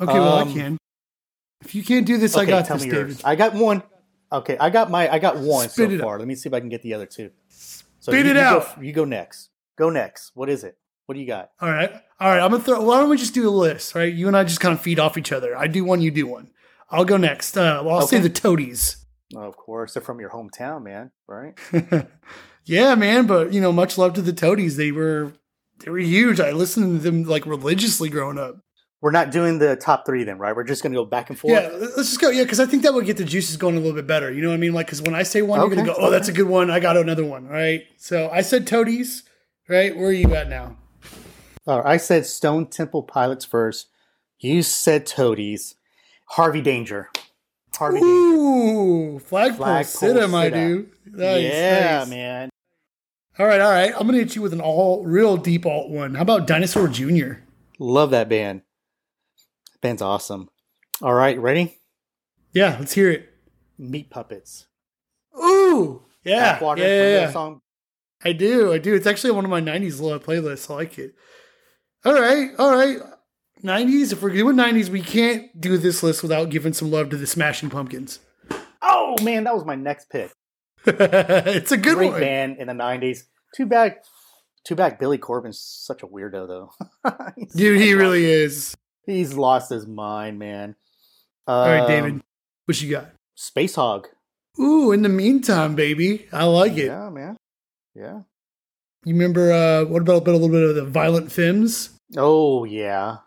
Okay, 0.01 0.13
well 0.13 0.35
I 0.35 0.43
Um, 0.43 0.53
can. 0.53 0.79
If 1.65 1.75
you 1.75 1.83
can't 1.83 2.07
do 2.07 2.19
this, 2.19 2.37
I 2.37 2.45
got 2.45 2.67
tell 2.67 2.77
this, 2.77 2.87
me 2.87 2.93
David. 2.93 3.21
I 3.25 3.37
got 3.37 3.55
one. 3.55 3.83
Okay, 4.33 4.57
I 4.59 4.71
got 4.71 4.91
my. 4.91 5.09
I 5.09 5.19
got 5.19 5.39
one 5.39 5.69
Spit 5.69 5.91
so 5.91 5.95
it 5.95 6.01
far. 6.01 6.19
Let 6.19 6.29
me 6.29 6.35
see 6.35 6.49
if 6.49 6.55
I 6.55 6.61
can 6.61 6.69
get 6.69 6.83
the 6.83 6.95
other 6.95 7.07
two. 7.07 7.31
So 7.49 8.13
Spit 8.13 8.27
you, 8.27 8.33
it 8.33 8.37
you 8.37 8.43
out. 8.43 8.77
Go, 8.77 8.83
you 8.83 8.93
go 8.93 9.05
next. 9.05 9.51
Go 9.77 9.91
next. 9.91 10.33
What 10.35 10.49
is 10.49 10.63
it? 10.65 10.77
What 11.07 11.15
do 11.15 11.21
you 11.21 11.27
got? 11.27 11.51
All 11.61 11.71
right, 11.71 11.93
all 12.19 12.29
right. 12.29 12.41
I'm 12.41 12.51
gonna 12.51 12.63
throw. 12.63 12.83
Why 12.83 13.01
don't 13.01 13.11
we 13.11 13.17
just 13.17 13.35
do 13.35 13.49
a 13.49 13.51
list? 13.51 13.95
Right, 13.95 14.13
you 14.13 14.27
and 14.27 14.37
I 14.37 14.45
just 14.45 14.61
kind 14.61 14.75
of 14.75 14.81
feed 14.81 14.99
off 14.99 15.19
each 15.19 15.33
other. 15.33 15.57
I 15.57 15.67
do 15.67 15.85
one, 15.85 16.01
you 16.01 16.11
do 16.11 16.27
one. 16.27 16.51
I'll 16.91 17.05
go 17.05 17.17
next. 17.17 17.57
Uh, 17.57 17.83
well, 17.85 17.97
I'll 17.97 18.07
say 18.07 18.19
the 18.19 18.29
Toadies. 18.29 19.05
Oh, 19.35 19.41
of 19.41 19.57
course, 19.57 19.95
they're 19.95 20.03
from 20.03 20.21
your 20.21 20.31
hometown, 20.31 20.83
man. 20.83 21.11
Right? 21.27 21.59
yeah, 22.65 22.95
man. 22.95 23.27
But 23.27 23.53
you 23.53 23.61
know, 23.61 23.73
much 23.73 23.99
love 23.99 24.15
to 24.15 24.23
the 24.23 24.33
Toadies. 24.33 24.77
They 24.77 24.93
were 24.93 25.33
they 25.85 25.91
were 25.91 25.99
huge. 25.99 26.41
I 26.41 26.53
listened 26.53 27.03
to 27.03 27.11
them 27.11 27.25
like 27.25 27.47
religiously 27.47 28.09
growing 28.09 28.39
up. 28.39 28.57
We're 29.01 29.11
not 29.11 29.33
doing 29.33 29.59
the 29.59 29.77
top 29.77 30.07
three 30.07 30.25
then, 30.25 30.39
right? 30.39 30.57
We're 30.57 30.65
just 30.65 30.83
gonna 30.83 30.95
go 30.95 31.05
back 31.05 31.29
and 31.29 31.39
forth. 31.39 31.53
Yeah, 31.53 31.69
let's 31.73 31.97
just 31.97 32.21
go. 32.21 32.31
Yeah, 32.31 32.45
because 32.45 32.61
I 32.61 32.65
think 32.67 32.85
that 32.85 32.95
would 32.95 33.05
get 33.05 33.19
the 33.19 33.25
juices 33.25 33.59
going 33.59 33.77
a 33.77 33.79
little 33.79 33.95
bit 33.95 34.07
better. 34.07 34.33
You 34.33 34.41
know 34.41 34.49
what 34.49 34.55
I 34.55 34.59
mean? 34.59 34.73
Like, 34.73 34.87
because 34.87 35.03
when 35.03 35.15
I 35.15 35.25
say 35.25 35.43
one, 35.43 35.61
you're 35.61 35.69
gonna 35.69 35.85
go, 35.85 35.95
"Oh, 35.99 36.11
that's 36.11 36.29
a 36.29 36.33
good 36.33 36.49
one." 36.49 36.71
I 36.71 36.81
got 36.81 36.97
another 36.97 37.25
one. 37.25 37.47
Right. 37.47 37.83
So 37.99 38.31
I 38.33 38.41
said 38.41 38.67
Toadies. 38.67 39.25
Right. 39.69 39.95
Where 39.95 40.09
are 40.09 40.13
you 40.13 40.35
at 40.35 40.49
now? 40.49 40.79
All 41.67 41.81
right, 41.81 41.95
I 41.95 41.97
said 41.97 42.27
Stone 42.27 42.67
Temple 42.67 43.03
Pilots 43.03 43.45
first. 43.45 43.89
You 44.39 44.63
said 44.63 45.07
Toadies. 45.07 45.77
Harvey 46.27 46.61
Danger. 46.61 47.09
Harvey 47.75 48.01
Danger. 48.01 48.15
Ooh, 48.15 49.19
flagpole, 49.19 49.67
Flagpole 49.67 49.85
Sitta, 49.85 50.35
I 50.35 50.51
do. 50.51 50.89
Nice, 51.07 51.43
yeah, 51.43 51.99
nice. 51.99 52.09
man. 52.11 52.51
All 53.39 53.47
right, 53.47 53.61
all 53.61 53.71
right. 53.71 53.93
I'm 53.99 54.07
gonna 54.07 54.19
hit 54.19 54.37
you 54.37 54.43
with 54.43 54.53
an 54.53 54.61
all 54.61 55.05
real 55.05 55.37
deep 55.37 55.67
alt 55.67 55.91
one. 55.91 56.15
How 56.15 56.23
about 56.23 56.47
Dinosaur 56.47 56.87
Jr.? 56.87 57.35
Love 57.79 58.11
that 58.11 58.29
band. 58.29 58.63
Band's 59.81 60.03
awesome. 60.03 60.51
All 61.03 61.15
right, 61.15 61.39
ready? 61.39 61.79
Yeah, 62.53 62.77
let's 62.79 62.93
hear 62.93 63.11
it. 63.11 63.31
Meat 63.77 64.11
Puppets. 64.11 64.67
Ooh, 65.37 66.05
yeah, 66.23 66.61
yeah, 66.63 66.75
yeah, 66.77 67.21
yeah. 67.21 67.31
song? 67.33 67.61
I 68.25 68.33
do, 68.33 68.73
I 68.73 68.79
do. 68.79 68.95
It's 68.95 69.07
actually 69.07 69.33
one 69.33 69.45
of 69.45 69.51
my 69.51 69.61
'90s 69.61 70.01
lo- 70.01 70.21
playlists. 70.21 70.71
I 70.71 70.75
like 70.75 70.99
it. 70.99 71.15
All 72.05 72.15
right, 72.15 72.51
all 72.59 72.77
right. 72.77 72.99
'90s. 73.63 74.13
If 74.13 74.23
we're 74.23 74.31
doing 74.31 74.57
'90s, 74.57 74.89
we 74.89 75.01
can't 75.01 75.59
do 75.61 75.79
this 75.79 76.03
list 76.03 76.23
without 76.23 76.51
giving 76.51 76.73
some 76.73 76.91
love 76.91 77.11
to 77.11 77.17
the 77.17 77.27
Smashing 77.27 77.71
Pumpkins. 77.71 78.19
Oh 78.83 79.17
man, 79.23 79.45
that 79.45 79.55
was 79.55 79.65
my 79.65 79.75
next 79.75 80.11
pick. 80.11 80.31
it's 80.87 81.73
a 81.73 81.77
good 81.79 81.97
Great 81.97 82.11
one. 82.13 82.21
band 82.21 82.57
in 82.59 82.67
the 82.67 82.75
'90s. 82.75 83.21
Too 83.57 83.67
bad. 83.67 83.97
Too 84.65 84.75
bad. 84.75 84.99
Billy 84.99 85.19
Corgan's 85.19 85.61
such 85.61 86.03
a 86.03 86.07
weirdo, 86.07 86.47
though. 86.49 86.73
Dude, 87.55 87.81
he 87.81 87.93
really 87.95 88.25
is. 88.25 88.75
He's 89.07 89.35
lost 89.35 89.71
his 89.71 89.87
mind, 89.87 90.39
man. 90.39 90.75
All 91.47 91.67
right, 91.69 91.81
Um, 91.81 91.87
David, 91.87 92.21
what 92.65 92.81
you 92.81 92.91
got? 92.91 93.11
Spacehog. 93.37 94.07
Ooh, 94.59 94.91
in 94.93 95.03
the 95.03 95.09
meantime, 95.11 95.75
baby, 95.75 96.27
I 96.33 96.45
like 96.45 96.73
it. 96.79 96.87
Yeah, 96.87 97.11
man. 97.11 97.37
Yeah. 97.95 98.21
You 99.05 99.13
remember 99.15 99.53
uh, 99.53 99.85
what 99.85 100.01
about 100.01 100.17
a, 100.17 100.21
bit, 100.23 100.35
a 100.35 100.39
little 100.39 100.49
bit 100.49 100.63
of 100.71 100.75
the 100.77 100.85
Violent 100.85 101.31
Femmes? 101.31 101.91
Oh 102.17 102.65
yeah. 102.65 103.19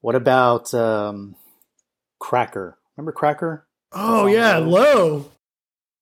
What 0.00 0.14
about 0.14 0.72
um, 0.74 1.36
Cracker? 2.18 2.78
Remember 2.96 3.12
Cracker? 3.12 3.66
Oh 3.92 4.26
yeah, 4.26 4.58
Low. 4.58 5.30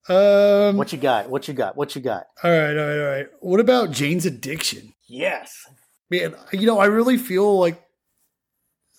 Um, 0.09 0.77
What 0.77 0.93
you 0.93 0.99
got? 0.99 1.31
What 1.31 1.49
you 1.49 1.55
got? 1.55 1.77
What 1.77 1.95
you 1.97 2.03
got? 2.03 2.27
all 2.43 2.51
right, 2.51 2.77
all 2.77 2.87
right, 2.87 2.99
all 3.01 3.07
right. 3.11 3.27
What 3.41 3.61
about 3.61 3.91
Jane's 3.91 4.27
Addiction? 4.27 4.93
Yes. 5.09 5.67
Man, 6.11 6.35
you 6.53 6.67
know, 6.67 6.79
I 6.79 6.87
really 6.87 7.17
feel 7.17 7.59
like 7.59 7.81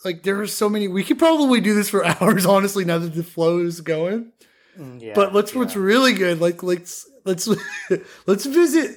like 0.04 0.24
there 0.24 0.40
are 0.42 0.48
so 0.48 0.70
many. 0.70 0.88
We 0.88 1.04
could 1.04 1.20
probably 1.20 1.62
do 1.62 1.74
this 1.76 1.90
for 1.90 2.04
hours, 2.22 2.46
honestly. 2.46 2.86
Now 2.86 3.00
that 3.00 3.14
the 3.14 3.24
flow 3.24 3.60
is 3.60 3.82
going, 3.82 4.32
Mm, 4.80 5.02
Yeah. 5.02 5.14
but 5.16 5.34
let's 5.34 5.54
yeah. 5.54 5.60
what's 5.60 5.76
really 5.76 6.14
good. 6.14 6.42
Like 6.42 6.64
let's 6.64 7.08
let's 7.26 7.48
let's 8.28 8.46
visit 8.46 8.96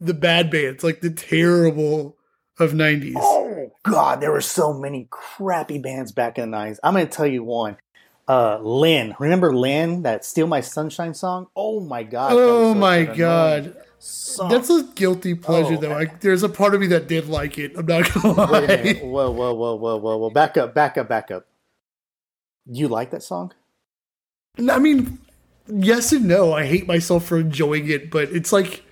the 0.00 0.14
bad 0.14 0.50
bands, 0.50 0.84
like 0.84 1.00
the 1.00 1.10
terrible 1.10 2.16
of 2.60 2.72
'90s. 2.72 3.14
Oh 3.16 3.72
God, 3.84 4.20
there 4.20 4.32
were 4.32 4.40
so 4.40 4.72
many 4.72 5.06
crappy 5.10 5.78
bands 5.78 6.12
back 6.12 6.38
in 6.38 6.50
the 6.50 6.56
nineties. 6.56 6.80
I'm 6.82 6.94
gonna 6.94 7.06
tell 7.06 7.26
you 7.26 7.44
one. 7.44 7.76
Uh, 8.28 8.58
Len, 8.58 9.14
remember 9.18 9.54
Len? 9.54 10.02
That 10.02 10.24
"Steal 10.24 10.46
My 10.46 10.60
Sunshine" 10.60 11.14
song. 11.14 11.46
Oh 11.56 11.80
my 11.80 12.02
God. 12.02 12.32
Oh 12.34 12.74
my 12.74 13.04
god. 13.04 13.74
song. 13.98 14.50
That's 14.50 14.68
a 14.70 14.82
guilty 14.94 15.34
pleasure, 15.34 15.74
Oh, 15.74 15.80
though. 15.80 15.94
I, 15.98 16.04
there's 16.20 16.42
a 16.42 16.48
part 16.48 16.74
of 16.74 16.80
me 16.80 16.86
that 16.88 17.08
did 17.08 17.28
like 17.28 17.58
it. 17.58 17.72
I'm 17.76 17.86
not 17.86 18.14
a 18.14 18.60
minute. 18.60 19.02
lie. 19.02 19.08
Whoa, 19.08 19.30
whoa, 19.30 19.54
whoa, 19.54 19.74
whoa, 19.76 19.96
whoa, 19.96 20.16
whoa! 20.18 20.30
Back 20.30 20.56
up, 20.56 20.74
back 20.74 20.98
up, 20.98 21.08
back 21.08 21.30
up. 21.30 21.46
You 22.66 22.88
like 22.88 23.10
that 23.12 23.22
song? 23.22 23.52
I 24.70 24.78
mean, 24.78 25.18
yes 25.66 26.12
and 26.12 26.26
no. 26.28 26.52
I 26.52 26.66
hate 26.66 26.86
myself 26.86 27.24
for 27.24 27.38
enjoying 27.38 27.88
it, 27.88 28.10
but 28.10 28.28
it's 28.30 28.52
like, 28.52 28.82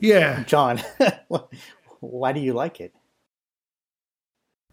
yeah. 0.00 0.42
John, 0.44 0.80
why 2.00 2.32
do 2.32 2.40
you 2.40 2.52
like 2.52 2.80
it? 2.80 2.92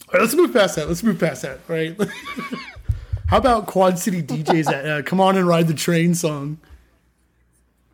All 0.07 0.13
right, 0.13 0.21
let's 0.21 0.35
move 0.35 0.53
past 0.53 0.75
that. 0.75 0.87
Let's 0.87 1.03
move 1.03 1.19
past 1.19 1.41
that. 1.43 1.59
Right? 1.67 1.97
How 3.27 3.37
about 3.37 3.65
Quad 3.65 3.97
City 3.97 4.21
DJs? 4.21 4.65
That 4.65 4.85
uh, 4.85 5.01
"Come 5.01 5.19
On 5.19 5.35
and 5.35 5.47
Ride 5.47 5.67
the 5.67 5.73
Train" 5.73 6.13
song. 6.15 6.59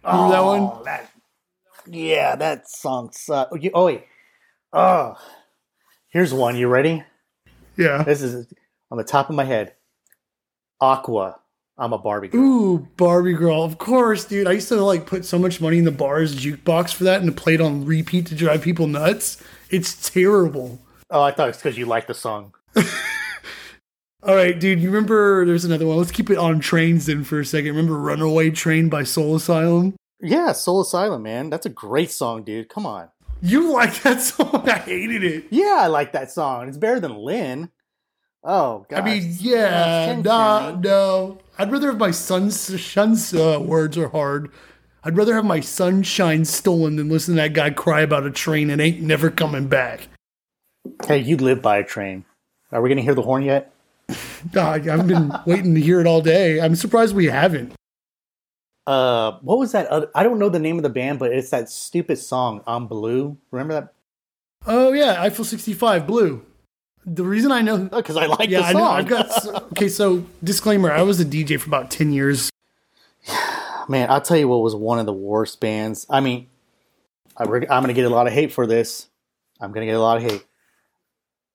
Remember 0.03 0.31
that 0.33 0.43
one? 0.43 0.61
Oh, 0.61 0.81
that- 0.85 1.09
yeah, 1.87 2.35
that 2.35 2.69
song 2.69 3.11
sucks. 3.11 3.51
Oh, 3.53 3.69
oh, 3.73 3.85
wait. 3.85 4.03
Oh, 4.73 5.15
here's 6.09 6.33
one. 6.33 6.55
You 6.55 6.67
ready? 6.67 7.03
Yeah. 7.77 8.03
This 8.03 8.21
is 8.21 8.51
on 8.91 8.97
the 8.97 9.03
top 9.03 9.29
of 9.29 9.35
my 9.35 9.43
head. 9.43 9.73
Aqua. 10.79 11.39
I'm 11.81 11.93
a 11.93 11.97
Barbie 11.97 12.27
girl. 12.27 12.39
Ooh, 12.41 12.77
Barbie 12.95 13.33
Girl. 13.33 13.63
Of 13.63 13.79
course, 13.79 14.25
dude. 14.25 14.45
I 14.45 14.51
used 14.51 14.67
to 14.67 14.75
like 14.75 15.07
put 15.07 15.25
so 15.25 15.39
much 15.39 15.59
money 15.59 15.79
in 15.79 15.83
the 15.83 15.91
bar's 15.91 16.35
jukebox 16.35 16.93
for 16.93 17.05
that 17.05 17.21
and 17.23 17.35
to 17.35 17.41
play 17.41 17.55
it 17.55 17.61
on 17.61 17.85
repeat 17.85 18.27
to 18.27 18.35
drive 18.35 18.61
people 18.61 18.85
nuts. 18.85 19.41
It's 19.71 20.11
terrible. 20.11 20.79
Oh, 21.09 21.23
I 21.23 21.31
thought 21.31 21.49
it's 21.49 21.57
because 21.57 21.79
you 21.79 21.87
like 21.87 22.05
the 22.05 22.13
song. 22.13 22.53
All 24.23 24.35
right, 24.35 24.57
dude. 24.59 24.79
You 24.79 24.91
remember? 24.91 25.43
There's 25.43 25.65
another 25.65 25.87
one. 25.87 25.97
Let's 25.97 26.11
keep 26.11 26.29
it 26.29 26.37
on 26.37 26.59
trains 26.59 27.07
then 27.07 27.23
for 27.23 27.39
a 27.39 27.45
second. 27.45 27.69
Remember 27.71 27.95
"Runaway 27.97 28.51
Train" 28.51 28.87
by 28.87 29.01
Soul 29.01 29.35
Asylum? 29.35 29.95
Yeah, 30.19 30.51
Soul 30.51 30.81
Asylum, 30.81 31.23
man. 31.23 31.49
That's 31.49 31.65
a 31.65 31.69
great 31.69 32.11
song, 32.11 32.43
dude. 32.43 32.69
Come 32.69 32.85
on. 32.85 33.09
You 33.41 33.71
like 33.73 34.03
that 34.03 34.21
song? 34.21 34.69
I 34.69 34.77
hated 34.77 35.23
it. 35.23 35.45
Yeah, 35.49 35.77
I 35.79 35.87
like 35.87 36.11
that 36.11 36.29
song. 36.29 36.67
It's 36.67 36.77
better 36.77 36.99
than 36.99 37.15
Len. 37.15 37.71
Oh, 38.43 38.85
I 38.95 39.01
mean, 39.01 39.35
yeah, 39.39 40.19
nah, 40.23 40.71
no. 40.71 41.39
I'd 41.57 41.71
rather 41.71 41.87
have 41.87 41.97
my 41.97 42.11
son's 42.11 42.81
son's 42.83 43.33
uh, 43.33 43.59
words 43.61 43.97
are 43.97 44.09
hard. 44.09 44.51
I'd 45.03 45.17
rather 45.17 45.35
have 45.35 45.45
my 45.45 45.59
sunshine 45.59 46.45
stolen 46.45 46.95
than 46.95 47.09
listen 47.09 47.35
to 47.35 47.41
that 47.41 47.53
guy 47.53 47.71
cry 47.71 48.01
about 48.01 48.25
a 48.25 48.31
train 48.31 48.69
and 48.69 48.79
ain't 48.79 49.01
never 49.01 49.29
coming 49.31 49.67
back. 49.67 50.07
Hey, 51.05 51.19
you 51.19 51.37
live 51.37 51.61
by 51.61 51.77
a 51.77 51.83
train. 51.83 52.25
Are 52.71 52.81
we 52.81 52.89
going 52.89 52.97
to 52.97 53.03
hear 53.03 53.15
the 53.15 53.21
horn 53.21 53.43
yet? 53.43 53.73
God, 54.51 54.87
I've 54.87 55.07
been 55.07 55.33
waiting 55.45 55.75
to 55.75 55.81
hear 55.81 55.99
it 55.99 56.07
all 56.07 56.21
day. 56.21 56.61
I'm 56.61 56.75
surprised 56.75 57.15
we 57.15 57.27
haven't. 57.27 57.73
Uh, 58.87 59.37
what 59.41 59.57
was 59.59 59.71
that? 59.73 59.87
Other, 59.87 60.09
I 60.15 60.23
don't 60.23 60.39
know 60.39 60.49
the 60.49 60.59
name 60.59 60.77
of 60.77 60.83
the 60.83 60.89
band, 60.89 61.19
but 61.19 61.31
it's 61.31 61.49
that 61.51 61.69
stupid 61.69 62.17
song 62.17 62.61
"I'm 62.65 62.87
Blue." 62.87 63.37
Remember 63.51 63.73
that? 63.75 63.93
Oh 64.65 64.91
yeah, 64.91 65.21
Eiffel 65.21 65.45
65 65.45 66.07
Blue. 66.07 66.45
The 67.05 67.23
reason 67.23 67.51
I 67.51 67.61
know 67.61 67.89
oh, 67.91 67.97
because 67.97 68.17
I 68.17 68.27
like 68.27 68.49
yeah, 68.49 68.61
the 68.61 68.71
song. 68.71 68.75
I 68.75 68.79
know. 68.79 68.91
I've 68.91 69.07
got 69.07 69.45
okay. 69.71 69.87
So 69.87 70.25
disclaimer: 70.43 70.91
I 70.91 71.01
was 71.01 71.19
a 71.19 71.25
DJ 71.25 71.59
for 71.59 71.67
about 71.67 71.91
ten 71.91 72.11
years. 72.11 72.49
Man, 73.89 74.09
I'll 74.09 74.21
tell 74.21 74.37
you 74.37 74.47
what 74.47 74.61
was 74.61 74.75
one 74.75 74.99
of 74.99 75.05
the 75.05 75.13
worst 75.13 75.59
bands. 75.59 76.05
I 76.09 76.21
mean, 76.21 76.47
I, 77.35 77.43
am 77.43 77.49
going 77.49 77.87
to 77.87 77.93
get 77.93 78.05
a 78.05 78.09
lot 78.09 78.27
of 78.27 78.33
hate 78.33 78.53
for 78.53 78.67
this. 78.67 79.07
I'm 79.59 79.71
going 79.71 79.85
to 79.85 79.91
get 79.91 79.97
a 79.97 80.01
lot 80.01 80.17
of 80.17 80.23
hate. 80.23 80.45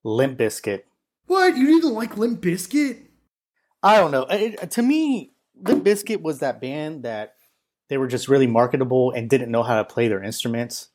Limp 0.04 0.38
Bizkit. 0.38 0.82
What? 1.26 1.56
You 1.56 1.66
didn't 1.66 1.94
like 1.94 2.16
Limp 2.16 2.40
Bizkit? 2.40 3.06
I 3.82 3.96
don't 3.96 4.11
know. 4.11 4.26
It, 4.28 4.70
to 4.72 4.82
me, 4.82 5.32
Limp 5.62 5.85
Bizkit 5.85 6.20
was 6.20 6.40
that 6.40 6.61
band 6.61 7.04
that 7.04 7.37
they 7.88 7.96
were 7.98 8.09
just 8.09 8.28
really 8.28 8.46
marketable 8.46 9.12
and 9.12 9.30
didn't 9.30 9.50
know 9.50 9.62
how 9.62 9.76
to 9.76 9.85
play 9.85 10.09
their 10.09 10.22
instruments. 10.22 10.88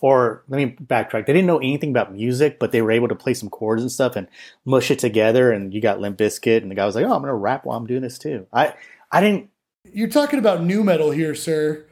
Or 0.00 0.44
let 0.48 0.58
me 0.58 0.76
backtrack. 0.84 1.26
They 1.26 1.32
didn't 1.32 1.46
know 1.46 1.58
anything 1.58 1.90
about 1.90 2.12
music, 2.12 2.58
but 2.58 2.72
they 2.72 2.82
were 2.82 2.90
able 2.90 3.08
to 3.08 3.14
play 3.14 3.34
some 3.34 3.50
chords 3.50 3.82
and 3.82 3.90
stuff 3.90 4.16
and 4.16 4.28
mush 4.64 4.90
it 4.90 4.98
together. 4.98 5.50
And 5.52 5.74
you 5.74 5.80
got 5.80 6.00
Limp 6.00 6.18
Bizkit, 6.18 6.62
and 6.62 6.70
the 6.70 6.74
guy 6.74 6.86
was 6.86 6.94
like, 6.94 7.04
"Oh, 7.04 7.12
I'm 7.12 7.20
gonna 7.20 7.34
rap 7.34 7.64
while 7.64 7.76
I'm 7.76 7.86
doing 7.86 8.02
this 8.02 8.18
too." 8.18 8.46
I 8.52 8.74
I 9.10 9.20
didn't. 9.20 9.50
You're 9.92 10.08
talking 10.08 10.38
about 10.38 10.62
nu 10.62 10.84
metal 10.84 11.10
here, 11.10 11.34
sir. 11.34 11.84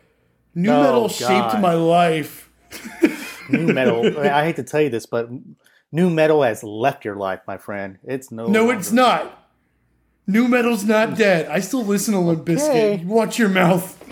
New 0.55 0.71
oh, 0.71 0.83
metal 0.83 1.09
God. 1.09 1.12
shaped 1.12 1.61
my 1.61 1.75
life. 1.75 2.51
nu 3.51 3.73
metal. 3.73 4.19
I 4.19 4.45
hate 4.45 4.57
to 4.57 4.62
tell 4.62 4.81
you 4.81 4.90
this, 4.90 5.07
but 5.07 5.29
nu 5.92 6.11
metal 6.11 6.42
has 6.42 6.62
left 6.62 7.05
your 7.05 7.16
life, 7.16 7.40
my 7.47 7.59
friend. 7.59 7.99
It's 8.05 8.31
no. 8.31 8.47
No, 8.47 8.71
it's 8.71 8.92
not. 8.92 9.51
Nu 10.27 10.49
metal's 10.49 10.85
not 10.85 11.11
hmm. 11.11 11.14
dead. 11.16 11.49
I 11.49 11.61
still 11.61 11.85
listen 11.85 12.14
to 12.14 12.21
Limp 12.21 12.45
Bizkit. 12.45 12.69
Okay. 12.69 13.05
Watch 13.05 13.38
your 13.38 13.49
mouth. 13.49 14.03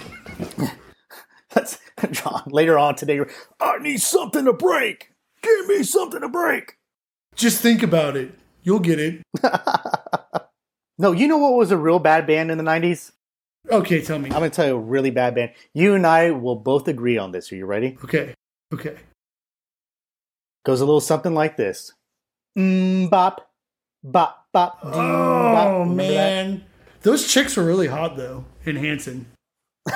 That's 1.50 1.78
John. 2.12 2.42
Later 2.46 2.78
on 2.78 2.94
today, 2.94 3.20
I 3.60 3.78
need 3.78 4.00
something 4.00 4.44
to 4.44 4.52
break. 4.52 5.10
Give 5.42 5.68
me 5.68 5.82
something 5.82 6.20
to 6.20 6.28
break. 6.28 6.78
Just 7.34 7.60
think 7.60 7.82
about 7.82 8.16
it. 8.16 8.34
You'll 8.62 8.80
get 8.80 8.98
it. 8.98 9.22
no, 10.98 11.12
you 11.12 11.28
know 11.28 11.38
what 11.38 11.54
was 11.54 11.70
a 11.70 11.76
real 11.76 11.98
bad 11.98 12.26
band 12.26 12.50
in 12.50 12.58
the 12.58 12.64
'90s? 12.64 13.12
Okay, 13.70 14.02
tell 14.02 14.18
me. 14.18 14.28
I'm 14.28 14.34
gonna 14.34 14.50
tell 14.50 14.66
you 14.66 14.74
a 14.74 14.78
really 14.78 15.10
bad 15.10 15.34
band. 15.34 15.52
You 15.72 15.94
and 15.94 16.06
I 16.06 16.30
will 16.30 16.56
both 16.56 16.88
agree 16.88 17.18
on 17.18 17.32
this. 17.32 17.52
Are 17.52 17.56
you 17.56 17.66
ready? 17.66 17.98
Okay. 18.04 18.34
Okay. 18.72 18.96
Goes 20.64 20.80
a 20.80 20.86
little 20.86 21.00
something 21.00 21.34
like 21.34 21.56
this. 21.56 21.92
Mm, 22.56 23.10
bop, 23.10 23.50
bop, 24.02 24.46
bop. 24.52 24.80
Ding, 24.82 24.92
oh 24.94 25.84
man, 25.84 26.58
that? 26.58 27.02
those 27.02 27.26
chicks 27.26 27.56
were 27.56 27.64
really 27.64 27.88
hot 27.88 28.16
though 28.16 28.44
in 28.64 28.76
Hanson. 28.76 29.26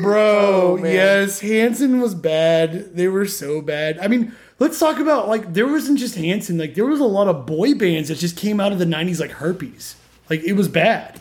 Bro, 0.00 0.76
oh, 0.76 0.76
yes, 0.92 1.40
Hanson 1.40 2.00
was 2.00 2.14
bad. 2.14 2.94
They 2.94 3.08
were 3.08 3.26
so 3.26 3.60
bad. 3.60 3.98
I 3.98 4.08
mean, 4.08 4.34
let's 4.58 4.78
talk 4.78 4.98
about 4.98 5.28
like 5.28 5.52
there 5.52 5.66
wasn't 5.66 5.98
just 5.98 6.14
Hanson. 6.14 6.58
Like 6.58 6.74
there 6.74 6.86
was 6.86 7.00
a 7.00 7.04
lot 7.04 7.28
of 7.28 7.46
boy 7.46 7.74
bands 7.74 8.08
that 8.08 8.18
just 8.18 8.36
came 8.36 8.60
out 8.60 8.72
of 8.72 8.78
the 8.78 8.84
'90s, 8.84 9.20
like 9.20 9.32
Herpes. 9.32 9.96
Like 10.30 10.42
it 10.44 10.54
was 10.54 10.68
bad. 10.68 11.20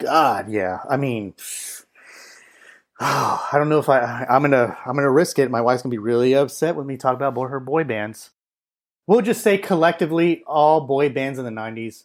God, 0.00 0.50
yeah. 0.50 0.80
I 0.88 0.96
mean, 0.96 1.34
oh, 3.00 3.48
I 3.52 3.58
don't 3.58 3.68
know 3.68 3.78
if 3.78 3.88
I. 3.88 4.26
I'm 4.28 4.42
gonna. 4.42 4.76
I'm 4.86 4.94
gonna 4.94 5.10
risk 5.10 5.38
it. 5.38 5.50
My 5.50 5.60
wife's 5.60 5.82
gonna 5.82 5.90
be 5.90 5.98
really 5.98 6.34
upset 6.34 6.76
when 6.76 6.86
we 6.86 6.96
talk 6.96 7.14
about 7.14 7.50
her 7.50 7.60
boy 7.60 7.84
bands. 7.84 8.30
We'll 9.06 9.22
just 9.22 9.42
say 9.42 9.58
collectively, 9.58 10.44
all 10.46 10.86
boy 10.86 11.08
bands 11.08 11.38
in 11.38 11.44
the 11.44 11.50
'90s 11.50 12.04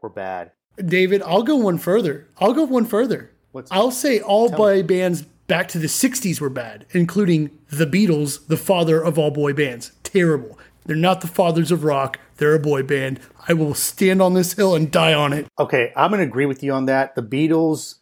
were 0.00 0.08
bad. 0.08 0.52
David, 0.82 1.22
I'll 1.22 1.42
go 1.42 1.56
one 1.56 1.78
further. 1.78 2.28
I'll 2.38 2.54
go 2.54 2.64
one 2.64 2.86
further. 2.86 3.30
What's 3.52 3.70
I'll 3.70 3.90
say 3.90 4.20
all 4.20 4.50
boy 4.50 4.82
bands 4.82 5.22
back 5.52 5.68
to 5.68 5.78
the 5.78 5.86
60s 5.86 6.40
were 6.40 6.48
bad, 6.48 6.86
including 6.92 7.50
the 7.68 7.84
Beatles, 7.84 8.46
the 8.46 8.56
father 8.56 9.04
of 9.04 9.18
all 9.18 9.30
boy 9.30 9.52
bands. 9.52 9.92
Terrible. 10.02 10.58
They're 10.86 10.96
not 10.96 11.20
the 11.20 11.26
fathers 11.26 11.70
of 11.70 11.84
rock. 11.84 12.18
They're 12.38 12.54
a 12.54 12.58
boy 12.58 12.84
band. 12.84 13.20
I 13.46 13.52
will 13.52 13.74
stand 13.74 14.22
on 14.22 14.32
this 14.32 14.54
hill 14.54 14.74
and 14.74 14.90
die 14.90 15.12
on 15.12 15.34
it. 15.34 15.46
Okay, 15.58 15.92
I'm 15.94 16.10
going 16.10 16.22
to 16.22 16.26
agree 16.26 16.46
with 16.46 16.62
you 16.62 16.72
on 16.72 16.86
that. 16.86 17.16
The 17.16 17.22
Beatles 17.22 17.96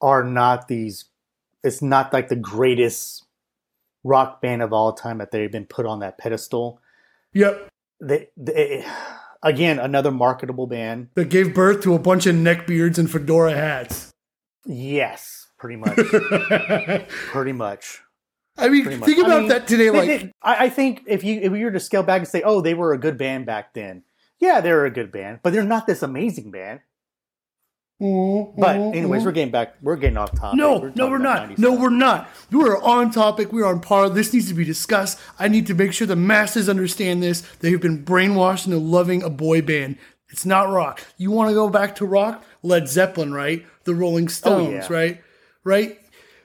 are 0.00 0.24
not 0.24 0.66
these, 0.66 1.04
it's 1.62 1.82
not 1.82 2.12
like 2.12 2.28
the 2.28 2.34
greatest 2.34 3.26
rock 4.02 4.42
band 4.42 4.60
of 4.60 4.72
all 4.72 4.92
time 4.92 5.18
that 5.18 5.30
they've 5.30 5.52
been 5.52 5.66
put 5.66 5.86
on 5.86 6.00
that 6.00 6.18
pedestal. 6.18 6.80
Yep. 7.32 7.68
They, 8.00 8.28
they 8.36 8.84
again, 9.40 9.78
another 9.78 10.10
marketable 10.10 10.66
band 10.66 11.10
that 11.14 11.30
gave 11.30 11.54
birth 11.54 11.80
to 11.84 11.94
a 11.94 12.00
bunch 12.00 12.26
of 12.26 12.34
neckbeards 12.34 12.98
and 12.98 13.08
fedora 13.08 13.54
hats. 13.54 14.10
Yes, 14.66 15.39
pretty 15.60 15.76
much. 15.76 15.96
pretty 17.08 17.52
much. 17.52 18.00
I 18.56 18.68
mean, 18.68 18.82
pretty 18.82 19.00
think 19.00 19.18
much. 19.18 19.26
about 19.26 19.36
I 19.36 19.40
mean, 19.40 19.48
that 19.48 19.68
today. 19.68 19.90
Like, 19.90 20.06
they, 20.06 20.32
I, 20.42 20.64
I 20.64 20.68
think 20.68 21.02
if 21.06 21.22
you 21.22 21.40
if 21.40 21.52
you 21.52 21.66
were 21.66 21.70
to 21.70 21.80
scale 21.80 22.02
back 22.02 22.18
and 22.18 22.28
say, 22.28 22.42
"Oh, 22.42 22.60
they 22.60 22.74
were 22.74 22.92
a 22.92 22.98
good 22.98 23.16
band 23.16 23.46
back 23.46 23.74
then," 23.74 24.02
yeah, 24.38 24.60
they 24.60 24.72
were 24.72 24.86
a 24.86 24.90
good 24.90 25.12
band, 25.12 25.40
but 25.42 25.52
they're 25.52 25.62
not 25.62 25.86
this 25.86 26.02
amazing 26.02 26.50
band. 26.50 26.80
Mm-hmm, 28.00 28.58
but 28.58 28.76
anyways, 28.76 29.20
mm-hmm. 29.20 29.26
we're 29.26 29.32
getting 29.32 29.52
back. 29.52 29.74
We're 29.82 29.96
getting 29.96 30.16
off 30.16 30.32
topic. 30.34 30.58
No, 30.58 30.78
we're 30.78 30.92
no, 30.94 31.08
we're 31.08 31.18
not. 31.18 31.58
No, 31.58 31.72
we're 31.74 31.90
not. 31.90 32.28
We 32.50 32.64
are 32.64 32.80
on 32.82 33.10
topic. 33.10 33.52
We 33.52 33.62
are 33.62 33.66
on 33.66 33.80
par. 33.80 34.08
This 34.08 34.32
needs 34.32 34.48
to 34.48 34.54
be 34.54 34.64
discussed. 34.64 35.18
I 35.38 35.48
need 35.48 35.66
to 35.66 35.74
make 35.74 35.92
sure 35.92 36.06
the 36.06 36.16
masses 36.16 36.68
understand 36.68 37.22
this. 37.22 37.42
They've 37.60 37.80
been 37.80 38.04
brainwashed 38.04 38.66
into 38.66 38.78
loving 38.78 39.22
a 39.22 39.30
boy 39.30 39.60
band. 39.60 39.98
It's 40.30 40.46
not 40.46 40.70
rock. 40.70 41.04
You 41.18 41.30
want 41.30 41.50
to 41.50 41.54
go 41.54 41.68
back 41.68 41.96
to 41.96 42.06
rock? 42.06 42.42
Led 42.62 42.88
Zeppelin, 42.88 43.34
right? 43.34 43.66
The 43.84 43.94
Rolling 43.94 44.28
Stones, 44.28 44.68
oh, 44.90 44.94
yeah. 44.94 44.98
right? 45.00 45.20
Right? 45.64 45.98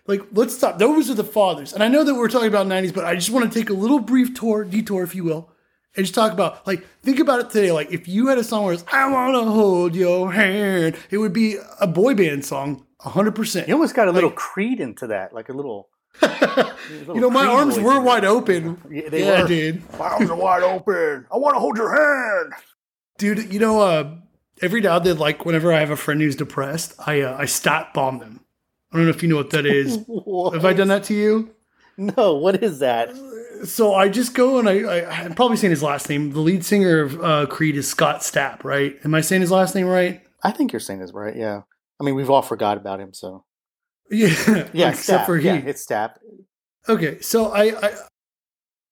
Like, 0.07 0.21
let's 0.33 0.55
stop. 0.55 0.77
Those 0.77 1.09
are 1.09 1.15
the 1.15 1.23
fathers. 1.23 1.73
And 1.73 1.81
I 1.81 1.87
know 1.87 2.03
that 2.03 2.13
we're 2.13 2.29
talking 2.29 2.47
about 2.47 2.67
90s, 2.67 2.93
but 2.93 3.05
I 3.05 3.15
just 3.15 3.31
want 3.31 3.51
to 3.51 3.59
take 3.59 3.69
a 3.69 3.73
little 3.73 3.99
brief 3.99 4.35
tour, 4.35 4.63
detour, 4.63 5.03
if 5.03 5.15
you 5.15 5.23
will, 5.23 5.49
and 5.95 6.05
just 6.05 6.13
talk 6.13 6.31
about, 6.31 6.65
like, 6.67 6.85
think 7.01 7.19
about 7.19 7.39
it 7.39 7.49
today. 7.49 7.71
Like, 7.71 7.91
if 7.91 8.07
you 8.07 8.27
had 8.27 8.37
a 8.37 8.43
song 8.43 8.65
where 8.65 8.73
it's, 8.73 8.85
I 8.91 9.09
want 9.09 9.33
to 9.33 9.49
hold 9.49 9.95
your 9.95 10.31
hand, 10.31 10.95
it 11.09 11.17
would 11.17 11.33
be 11.33 11.57
a 11.81 11.87
boy 11.87 12.13
band 12.13 12.45
song, 12.45 12.85
100%. 13.01 13.67
You 13.67 13.73
almost 13.73 13.95
got 13.95 14.07
a 14.07 14.11
little 14.11 14.29
Creed 14.29 14.79
into 14.79 15.07
that, 15.07 15.33
like 15.33 15.49
a 15.49 15.53
little. 15.53 15.89
you 16.21 17.19
know, 17.19 17.29
my 17.29 17.45
arms 17.45 17.77
were 17.79 17.99
wide 17.99 18.25
open. 18.25 18.79
Yeah, 18.89 19.09
they 19.09 19.25
yeah, 19.25 19.41
were. 19.41 19.47
dude. 19.47 19.97
My 19.97 20.09
arms 20.09 20.29
are 20.29 20.35
wide 20.35 20.63
open. 20.63 21.25
I 21.31 21.37
want 21.37 21.55
to 21.55 21.59
hold 21.59 21.77
your 21.77 21.93
hand. 21.93 22.53
Dude, 23.17 23.51
you 23.51 23.59
know, 23.59 23.81
uh, 23.81 24.15
every 24.61 24.81
now 24.81 24.97
and 24.97 25.05
then, 25.05 25.17
like 25.17 25.45
whenever 25.45 25.73
I 25.73 25.79
have 25.79 25.89
a 25.89 25.97
friend 25.97 26.21
who's 26.21 26.37
depressed, 26.37 26.93
I 27.05 27.21
uh, 27.21 27.37
I 27.37 27.43
Stapp 27.45 27.93
bomb 27.93 28.19
them. 28.19 28.44
I 28.95 28.99
don't 28.99 29.07
know 29.07 29.11
if 29.11 29.21
you 29.21 29.27
know 29.27 29.35
what 29.35 29.49
that 29.49 29.65
is. 29.65 29.99
what? 30.07 30.53
Have 30.53 30.63
I 30.63 30.71
done 30.71 30.87
that 30.87 31.03
to 31.05 31.13
you? 31.13 31.53
No. 31.97 32.35
What 32.35 32.63
is 32.63 32.79
that? 32.79 33.13
So 33.65 33.93
I 33.93 34.07
just 34.07 34.33
go 34.33 34.57
and 34.57 34.69
I, 34.69 34.79
I 34.79 35.21
am 35.25 35.33
probably 35.33 35.57
saying 35.57 35.71
his 35.71 35.83
last 35.83 36.09
name. 36.09 36.31
The 36.31 36.39
lead 36.39 36.63
singer 36.63 37.01
of 37.01 37.21
uh, 37.21 37.45
Creed 37.47 37.75
is 37.75 37.89
Scott 37.89 38.21
Stapp, 38.21 38.63
right? 38.63 38.97
Am 39.03 39.13
I 39.13 39.19
saying 39.19 39.41
his 39.41 39.51
last 39.51 39.75
name 39.75 39.87
right? 39.87 40.21
I 40.43 40.51
think 40.51 40.71
you're 40.71 40.79
saying 40.79 40.99
this 40.99 41.11
right. 41.11 41.35
Yeah. 41.35 41.61
I 41.99 42.03
mean, 42.03 42.15
we've 42.15 42.29
all 42.29 42.41
forgot 42.41 42.77
about 42.77 42.99
him, 43.01 43.13
so. 43.13 43.43
Yeah. 44.11 44.67
Yeah. 44.71 44.89
except 44.91 45.23
Stapp. 45.23 45.25
for 45.25 45.37
he. 45.37 45.47
Yeah, 45.47 45.55
it's 45.55 45.85
Stapp. 45.85 46.15
Okay, 46.87 47.19
so 47.19 47.51
I, 47.51 47.87
I 47.87 47.93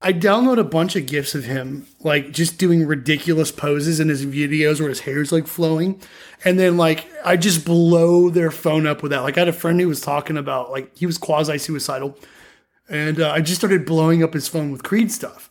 I 0.06 0.12
download 0.12 0.60
a 0.60 0.66
bunch 0.66 0.98
of 0.98 1.06
gifs 1.06 1.34
of 1.34 1.46
him, 1.46 1.88
like 2.02 2.32
just 2.32 2.58
doing 2.58 2.86
ridiculous 2.86 3.54
poses 3.54 4.02
in 4.02 4.10
his 4.10 4.26
videos 4.26 4.82
where 4.82 4.90
his 4.90 5.00
hair's 5.00 5.32
like 5.32 5.48
flowing. 5.48 6.02
And 6.44 6.60
then 6.60 6.76
like 6.76 7.08
I 7.24 7.38
just 7.38 7.64
blow 7.64 8.30
their 8.30 8.52
phone 8.52 8.86
up 8.86 9.02
with 9.02 9.14
that. 9.14 9.22
Like 9.22 9.38
I 9.38 9.42
had 9.42 9.48
a 9.48 9.54
friend 9.54 9.80
who 9.80 9.88
was 9.88 10.02
talking 10.02 10.36
about 10.36 10.72
like 10.72 10.96
he 10.98 11.06
was 11.06 11.18
quasi 11.18 11.58
suicidal. 11.58 12.18
And 12.90 13.22
uh, 13.22 13.32
I 13.32 13.40
just 13.40 13.62
started 13.62 13.86
blowing 13.86 14.22
up 14.22 14.34
his 14.34 14.50
phone 14.50 14.72
with 14.72 14.84
Creed 14.84 15.10
stuff. 15.10 15.50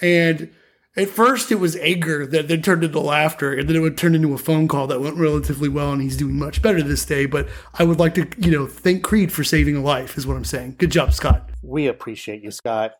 And 0.00 0.50
at 0.96 1.08
first 1.08 1.52
it 1.52 1.56
was 1.56 1.76
anger 1.76 2.26
that 2.26 2.48
then 2.48 2.62
turned 2.62 2.82
into 2.82 3.00
laughter 3.00 3.52
and 3.52 3.68
then 3.68 3.76
it 3.76 3.80
would 3.80 3.98
turn 3.98 4.14
into 4.14 4.32
a 4.32 4.38
phone 4.38 4.66
call 4.66 4.86
that 4.86 5.02
went 5.02 5.18
relatively 5.18 5.68
well 5.68 5.92
and 5.92 6.00
he's 6.00 6.16
doing 6.16 6.38
much 6.38 6.62
better 6.62 6.82
this 6.82 7.04
day. 7.04 7.26
But 7.26 7.48
I 7.74 7.84
would 7.84 7.98
like 7.98 8.14
to, 8.14 8.26
you 8.38 8.50
know, 8.50 8.66
thank 8.66 9.04
Creed 9.04 9.30
for 9.30 9.44
saving 9.44 9.76
a 9.76 9.82
life 9.82 10.16
is 10.16 10.26
what 10.26 10.38
I'm 10.38 10.44
saying. 10.46 10.76
Good 10.78 10.90
job, 10.90 11.12
Scott. 11.12 11.50
We 11.62 11.86
appreciate 11.86 12.42
you, 12.42 12.50
Scott. 12.50 12.94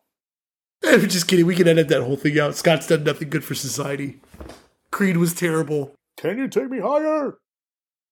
I'm 0.83 1.07
just 1.07 1.27
kidding. 1.27 1.45
We 1.45 1.55
can 1.55 1.67
edit 1.67 1.87
that 1.89 2.03
whole 2.03 2.15
thing 2.15 2.39
out. 2.39 2.55
Scott's 2.55 2.87
done 2.87 3.03
nothing 3.03 3.29
good 3.29 3.43
for 3.43 3.55
society. 3.55 4.19
Creed 4.91 5.17
was 5.17 5.33
terrible. 5.33 5.93
Can 6.17 6.37
you 6.37 6.47
take 6.47 6.69
me 6.69 6.79
higher? 6.79 7.37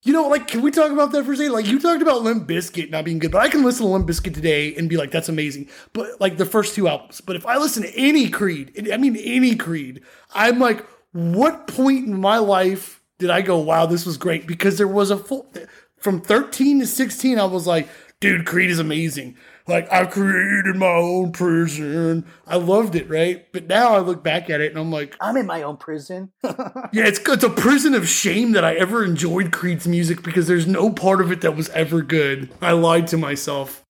You 0.04 0.14
know, 0.14 0.30
like, 0.30 0.48
can 0.48 0.62
we 0.62 0.72
talk 0.72 0.92
about 0.92 1.12
that 1.12 1.26
for 1.26 1.34
a 1.34 1.36
second? 1.36 1.52
Like, 1.52 1.68
you 1.68 1.78
talked 1.78 2.02
about 2.02 2.22
Limp 2.22 2.48
Bizkit 2.48 2.90
not 2.90 3.04
being 3.04 3.20
good, 3.20 3.32
but 3.32 3.42
I 3.42 3.50
can 3.50 3.64
listen 3.64 3.86
to 3.86 3.92
Limp 3.92 4.08
Bizkit 4.08 4.34
today 4.34 4.74
and 4.76 4.88
be 4.88 4.96
like, 4.96 5.12
that's 5.12 5.28
amazing. 5.28 5.68
But 5.92 6.22
like 6.22 6.38
the 6.38 6.46
first 6.46 6.74
two 6.74 6.88
albums. 6.88 7.20
But 7.20 7.36
if 7.36 7.46
I 7.46 7.58
listen 7.58 7.84
to 7.84 7.94
any 7.96 8.30
Creed, 8.30 8.90
I 8.94 8.98
mean 8.98 9.18
any 9.18 9.58
Creed, 9.58 10.02
I'm 10.34 10.60
like, 10.60 10.86
what 11.12 11.68
point 11.68 12.08
in 12.08 12.20
my 12.20 12.38
life 12.38 13.02
did 13.18 13.30
I 13.30 13.42
go, 13.42 13.58
wow, 13.58 13.86
this 13.88 14.06
was 14.06 14.16
great? 14.16 14.48
Because 14.48 14.78
there 14.78 14.88
was 14.88 15.12
a 15.12 15.18
full 15.18 15.52
from 15.98 16.22
13 16.22 16.80
to 16.80 16.88
16, 16.88 17.38
I 17.38 17.44
was 17.44 17.68
like, 17.68 17.90
dude, 18.22 18.46
Creed 18.46 18.70
is 18.70 18.80
amazing. 18.80 19.36
Like, 19.70 19.92
I 19.92 20.06
created 20.06 20.76
my 20.76 20.88
own 20.88 21.32
prison. 21.32 22.26
I 22.48 22.58
loved 22.58 22.96
it, 22.96 23.10
right? 23.10 23.46
But 23.54 23.68
now 23.68 23.94
I 23.94 24.00
look 24.00 24.24
back 24.24 24.50
at 24.50 24.60
it 24.62 24.72
and 24.72 24.80
I'm 24.80 24.92
like, 24.92 25.16
I'm 25.22 25.38
in 25.38 25.46
my 25.46 25.62
own 25.62 25.78
prison. 25.78 26.32
yeah, 26.44 27.06
it's, 27.06 27.20
it's 27.20 27.44
a 27.44 27.50
prison 27.50 27.94
of 27.94 28.10
shame 28.10 28.52
that 28.54 28.66
I 28.66 28.74
ever 28.76 29.06
enjoyed 29.06 29.52
Creed's 29.52 29.88
music 29.88 30.24
because 30.24 30.48
there's 30.48 30.68
no 30.68 30.92
part 30.92 31.22
of 31.22 31.32
it 31.32 31.42
that 31.42 31.56
was 31.56 31.70
ever 31.70 32.02
good. 32.02 32.50
I 32.62 32.72
lied 32.72 33.08
to 33.08 33.18
myself. 33.18 33.84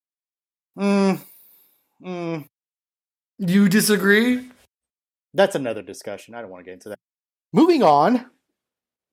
mm, 0.77 1.19
mm. 2.05 2.45
You 3.39 3.69
disagree? 3.69 4.49
That's 5.33 5.55
another 5.55 5.81
discussion. 5.81 6.35
I 6.35 6.41
don't 6.41 6.49
want 6.49 6.65
to 6.65 6.65
get 6.65 6.73
into 6.73 6.89
that. 6.89 6.99
Moving 7.53 7.83
on. 7.83 8.25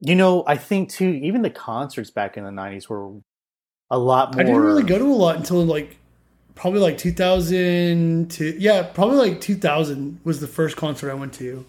You 0.01 0.15
know, 0.15 0.45
I 0.47 0.57
think 0.57 0.91
too, 0.91 1.09
even 1.09 1.43
the 1.43 1.51
concerts 1.51 2.11
back 2.11 2.37
in 2.37 2.45
the 2.45 2.51
90s 2.51 2.89
were 2.89 3.21
a 3.91 3.99
lot 3.99 4.35
more. 4.35 4.41
I 4.41 4.45
didn't 4.45 4.61
really 4.61 4.83
go 4.83 4.99
to 4.99 5.05
a 5.05 5.15
lot 5.15 5.37
until 5.37 5.65
like 5.65 5.97
probably 6.57 6.81
like 6.81 6.99
2000 6.99 8.31
to 8.33 8.57
yeah 8.59 8.83
probably 8.83 9.17
like 9.19 9.41
2000 9.41 10.21
was 10.25 10.41
the 10.41 10.47
first 10.49 10.77
concert 10.77 11.11
i 11.11 11.15
went 11.15 11.33
to 11.35 11.65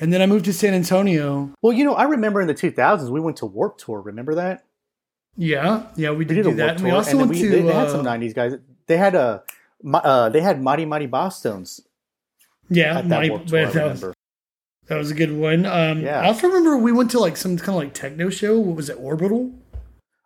and 0.00 0.12
then 0.12 0.20
i 0.20 0.26
moved 0.26 0.44
to 0.46 0.52
san 0.52 0.74
antonio 0.74 1.50
Well, 1.62 1.72
you 1.72 1.84
know, 1.84 1.94
I 1.94 2.04
remember 2.04 2.40
in 2.40 2.48
the 2.48 2.54
2000s 2.54 3.08
we 3.10 3.20
went 3.20 3.36
to 3.38 3.46
Warp 3.46 3.78
Tour. 3.78 4.00
Remember 4.00 4.34
that? 4.34 4.64
yeah 5.36 5.86
yeah 5.96 6.10
we 6.10 6.16
We 6.18 6.24
did, 6.24 6.34
did 6.34 6.46
a 6.46 6.50
do 6.50 6.56
that 6.56 6.66
Warp 6.66 6.80
we 6.82 6.88
Tour, 6.90 6.96
also 6.96 7.16
went 7.18 7.30
we, 7.30 7.40
to 7.42 7.48
they, 7.50 7.62
they 7.62 7.72
had 7.72 7.90
some 7.90 8.06
uh, 8.06 8.10
90s 8.10 8.34
guys. 8.34 8.52
They 8.86 8.96
had 8.96 9.14
a, 9.14 9.42
uh, 9.94 10.28
they 10.30 10.40
had 10.40 10.60
Mighty 10.60 10.84
Mighty 10.86 11.06
Bosstones 11.06 11.80
yeah 12.68 12.98
at 12.98 13.08
that 13.08 13.16
Mighty- 13.20 13.30
Warp 13.30 13.46
Tour. 13.46 13.66
That, 13.66 13.90
was, 13.92 14.04
that 14.88 14.96
was 14.98 15.10
a 15.10 15.14
good 15.14 15.32
one 15.32 15.66
um 15.66 16.00
Yeah. 16.00 16.20
i 16.22 16.26
also 16.26 16.46
remember 16.48 16.76
we 16.78 16.90
went 16.92 17.10
to 17.12 17.18
like 17.20 17.36
some 17.36 17.56
kind 17.56 17.70
of 17.70 17.74
like 17.76 17.94
techno 17.94 18.28
show 18.30 18.58
what 18.58 18.76
was 18.76 18.88
it 18.88 18.96
orbital 18.98 19.52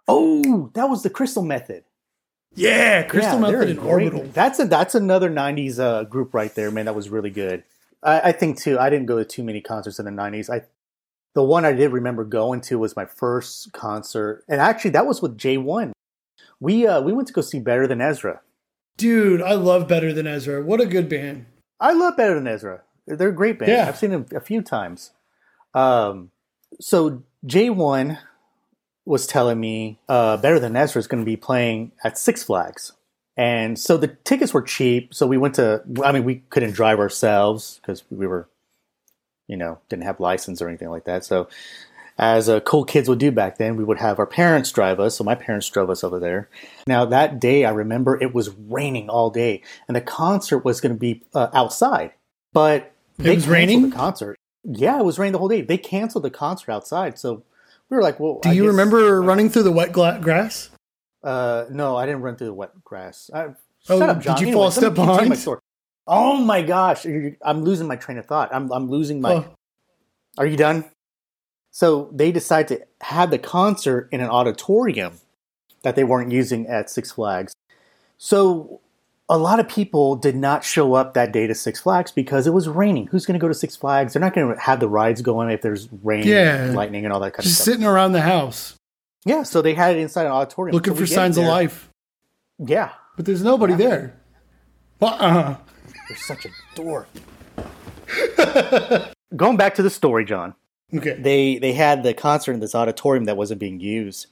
Oh, 0.08 0.70
that 0.74 0.88
was 0.88 1.02
the 1.02 1.10
Crystal 1.10 1.42
Method. 1.42 1.82
Yeah 2.56 3.02
crystal 3.04 3.34
Yeah, 3.34 3.50
method 3.50 3.68
and 3.70 3.78
great. 3.78 3.88
orbital 3.90 4.24
That's 4.32 4.58
a 4.58 4.64
that's 4.66 4.94
another 4.94 5.30
'90s 5.30 5.78
uh, 5.78 6.04
group 6.04 6.34
right 6.34 6.52
there, 6.54 6.70
man. 6.72 6.86
That 6.86 6.94
was 6.96 7.08
really 7.08 7.30
good. 7.30 7.62
I, 8.02 8.20
I 8.30 8.32
think 8.32 8.58
too. 8.60 8.78
I 8.78 8.90
didn't 8.90 9.06
go 9.06 9.18
to 9.18 9.24
too 9.24 9.44
many 9.44 9.60
concerts 9.60 9.98
in 9.98 10.04
the 10.04 10.10
'90s. 10.10 10.50
I 10.50 10.64
the 11.34 11.44
one 11.44 11.64
I 11.64 11.72
did 11.72 11.92
remember 11.92 12.24
going 12.24 12.60
to 12.62 12.78
was 12.78 12.96
my 12.96 13.04
first 13.06 13.72
concert, 13.72 14.42
and 14.48 14.60
actually 14.60 14.90
that 14.92 15.06
was 15.06 15.20
with 15.22 15.36
J 15.38 15.58
One. 15.58 15.92
We 16.60 16.86
uh, 16.86 17.00
we 17.02 17.12
went 17.12 17.28
to 17.28 17.34
go 17.34 17.42
see 17.42 17.60
Better 17.60 17.86
Than 17.86 18.00
Ezra. 18.00 18.40
dude 18.96 19.42
i 19.42 19.52
love 19.52 19.86
better 19.86 20.10
than 20.14 20.26
ezra 20.26 20.62
what 20.62 20.80
a 20.80 20.86
good 20.86 21.08
band 21.08 21.44
I 21.78 21.92
love 21.92 22.16
Better 22.16 22.34
Than 22.34 22.46
Ezra. 22.48 22.80
They're 23.06 23.28
a 23.28 23.34
great 23.34 23.58
band. 23.58 23.70
Yeah. 23.70 23.86
I've 23.86 23.98
seen 23.98 24.08
them 24.10 24.24
a 24.34 24.40
few 24.40 24.62
times. 24.62 25.10
Um, 25.74 26.30
so 26.80 27.22
J 27.44 27.68
One 27.68 28.16
was 29.06 29.26
telling 29.26 29.58
me 29.58 29.98
uh, 30.08 30.36
Better 30.36 30.58
Than 30.58 30.76
Ezra 30.76 30.98
is 31.00 31.06
going 31.06 31.22
to 31.22 31.26
be 31.26 31.36
playing 31.36 31.92
at 32.04 32.18
Six 32.18 32.42
Flags, 32.42 32.92
and 33.36 33.78
so 33.78 33.96
the 33.96 34.08
tickets 34.08 34.52
were 34.52 34.62
cheap. 34.62 35.14
So 35.14 35.26
we 35.26 35.38
went 35.38 35.54
to. 35.54 35.82
I 36.04 36.12
mean, 36.12 36.24
we 36.24 36.42
couldn't 36.50 36.72
drive 36.72 36.98
ourselves 36.98 37.80
because 37.80 38.02
we 38.10 38.26
were, 38.26 38.48
you 39.46 39.56
know, 39.56 39.78
didn't 39.88 40.04
have 40.04 40.20
license 40.20 40.60
or 40.60 40.68
anything 40.68 40.90
like 40.90 41.04
that. 41.04 41.24
So. 41.24 41.48
As 42.18 42.48
uh, 42.48 42.60
cool 42.60 42.86
kids 42.86 43.10
would 43.10 43.18
do 43.18 43.30
back 43.30 43.58
then, 43.58 43.76
we 43.76 43.84
would 43.84 43.98
have 43.98 44.18
our 44.18 44.26
parents 44.26 44.72
drive 44.72 44.98
us. 44.98 45.18
So 45.18 45.22
my 45.22 45.34
parents 45.34 45.68
drove 45.68 45.90
us 45.90 46.02
over 46.02 46.18
there. 46.18 46.48
Now 46.86 47.04
that 47.04 47.38
day, 47.38 47.66
I 47.66 47.70
remember 47.70 48.18
it 48.18 48.34
was 48.34 48.48
raining 48.48 49.10
all 49.10 49.28
day, 49.28 49.60
and 49.86 49.94
the 49.94 50.00
concert 50.00 50.64
was 50.64 50.80
going 50.80 50.94
to 50.94 50.98
be 50.98 51.24
uh, 51.34 51.48
outside. 51.52 52.12
But 52.54 52.94
they 53.18 53.34
was 53.34 53.46
raining? 53.46 53.90
the 53.90 53.94
concert. 53.94 54.38
Yeah, 54.64 54.98
it 54.98 55.04
was 55.04 55.18
raining 55.18 55.32
the 55.32 55.38
whole 55.38 55.48
day. 55.48 55.60
They 55.60 55.76
canceled 55.76 56.24
the 56.24 56.30
concert 56.30 56.72
outside, 56.72 57.18
so 57.18 57.42
we 57.90 57.96
were 57.96 58.02
like, 58.02 58.18
"Well, 58.20 58.40
do 58.42 58.48
I 58.48 58.52
you 58.52 58.62
guess- 58.62 58.68
remember 58.70 59.22
running 59.22 59.48
through 59.50 59.62
the 59.64 59.72
wet 59.72 59.92
gla- 59.92 60.18
grass 60.20 60.70
Uh, 61.22 61.64
no, 61.70 61.96
I 61.96 62.06
didn't 62.06 62.22
run 62.22 62.36
through 62.36 62.48
the 62.48 62.54
wet 62.54 62.70
grass. 62.84 63.30
I, 63.34 63.46
Oh, 63.88 63.98
shut 64.00 64.10
up, 64.10 64.16
did 64.18 64.24
you 64.26 64.32
Anyways, 64.48 64.54
fall 64.54 64.66
a 64.68 64.72
step 64.72 64.94
behind? 64.94 65.28
my 65.28 65.34
story. 65.36 65.60
Oh 66.08 66.36
my 66.38 66.62
gosh, 66.62 67.06
I'm 67.42 67.62
losing 67.64 67.86
my 67.88 67.96
train 67.96 68.18
of 68.18 68.26
thought. 68.26 68.52
I'm 68.54 68.70
I'm 68.72 68.88
losing 68.88 69.20
my. 69.20 69.34
Oh. 69.34 69.44
Are 70.38 70.46
you 70.46 70.56
done? 70.56 70.84
So 71.70 72.10
they 72.12 72.32
decide 72.32 72.68
to 72.68 72.80
have 73.00 73.30
the 73.30 73.38
concert 73.38 74.08
in 74.12 74.20
an 74.20 74.28
auditorium 74.28 75.14
that 75.82 75.94
they 75.96 76.04
weren't 76.04 76.30
using 76.32 76.66
at 76.66 76.90
Six 76.90 77.12
Flags. 77.12 77.54
So 78.18 78.80
a 79.28 79.36
lot 79.38 79.58
of 79.58 79.68
people 79.68 80.14
did 80.16 80.36
not 80.36 80.62
show 80.64 80.94
up 80.94 81.14
that 81.14 81.32
day 81.32 81.46
to 81.48 81.54
Six 81.54 81.80
Flags 81.80 82.12
because 82.12 82.46
it 82.46 82.52
was 82.54 82.68
raining. 82.68 83.08
Who's 83.08 83.26
going 83.26 83.34
to 83.38 83.40
go 83.42 83.48
to 83.48 83.54
Six 83.54 83.74
Flags? 83.74 84.12
They're 84.12 84.20
not 84.20 84.34
going 84.34 84.54
to 84.54 84.60
have 84.60 84.78
the 84.80 84.88
rides 84.88 85.20
going 85.22 85.50
if 85.50 85.62
there's 85.62 85.88
rain, 86.04 86.26
Yeah. 86.26 86.72
lightning, 86.74 87.04
and 87.04 87.12
all 87.12 87.18
that 87.20 87.32
kind 87.32 87.44
of 87.44 87.50
stuff. 87.50 87.56
Just 87.56 87.64
sitting 87.64 87.84
around 87.84 88.12
the 88.12 88.20
house 88.22 88.74
Yeah, 89.24 89.42
so 89.42 89.62
they 89.62 89.74
had 89.74 89.96
it 89.96 89.98
inside 90.00 90.26
an 90.26 90.32
auditorium. 90.32 90.74
looking 90.74 90.92
So 90.94 91.00
for 91.00 91.06
signs 91.06 91.36
of 91.38 91.44
life 91.44 91.90
Yeah, 92.58 92.90
but 93.16 93.24
there's 93.26 93.42
nobody 93.42 93.74
there 93.74 94.14
uh-uh. 95.02 95.56
you're 96.08 96.16
such 96.18 96.46
a 96.46 96.48
dork. 96.74 97.08
Going 99.36 99.56
back 99.56 99.74
to 99.74 99.82
the 99.82 99.90
story, 99.90 100.24
John. 100.24 100.54
okay 100.94 101.14
they 101.20 101.58
they 101.58 101.72
had 101.72 102.02
the 102.04 102.14
concert 102.14 102.52
in 102.52 102.60
this 102.60 102.74
auditorium 102.74 103.24
that 103.24 103.36
wasn't 103.36 103.58
being 103.60 103.80
used 103.80 104.28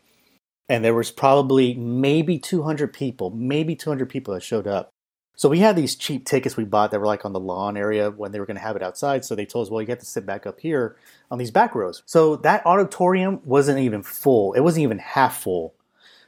and 0.68 0.85
there 0.85 0.94
was 0.94 1.11
probably 1.11 1.74
maybe 1.74 2.38
200 2.38 2.92
people 2.92 3.31
maybe 3.31 3.74
200 3.77 4.09
people 4.09 4.35
that 4.35 4.42
showed 4.42 4.66
up. 4.66 4.90
So 5.37 5.48
we 5.48 5.59
had 5.59 5.74
these 5.74 5.96
cheap 5.96 6.24
tickets 6.24 6.57
we 6.57 6.64
bought 6.64 6.92
that 6.92 7.00
were 7.00 7.07
like 7.07 7.24
on 7.24 7.33
the 7.33 7.40
lawn 7.40 7.77
area 7.77 8.11
when 8.11 8.31
they 8.31 8.38
were 8.38 8.46
going 8.46 8.57
to 8.57 8.62
have 8.62 8.77
it 8.77 8.83
outside. 8.83 9.24
So 9.24 9.35
they 9.35 9.46
told 9.46 9.66
us 9.66 9.70
well 9.70 9.83
you 9.83 9.88
have 9.88 9.98
to 9.98 10.07
sit 10.07 10.27
back 10.27 10.46
up 10.46 10.61
here 10.61 10.96
on 11.31 11.38
these 11.38 11.50
back 11.50 11.74
rows. 11.74 12.03
So 12.07 12.37
that 12.37 12.64
auditorium 12.64 13.40
wasn't 13.44 13.81
even 13.81 14.03
full. 14.03 14.53
It 14.53 14.61
wasn't 14.61 14.85
even 14.85 14.98
half 14.98 15.42
full. 15.42 15.74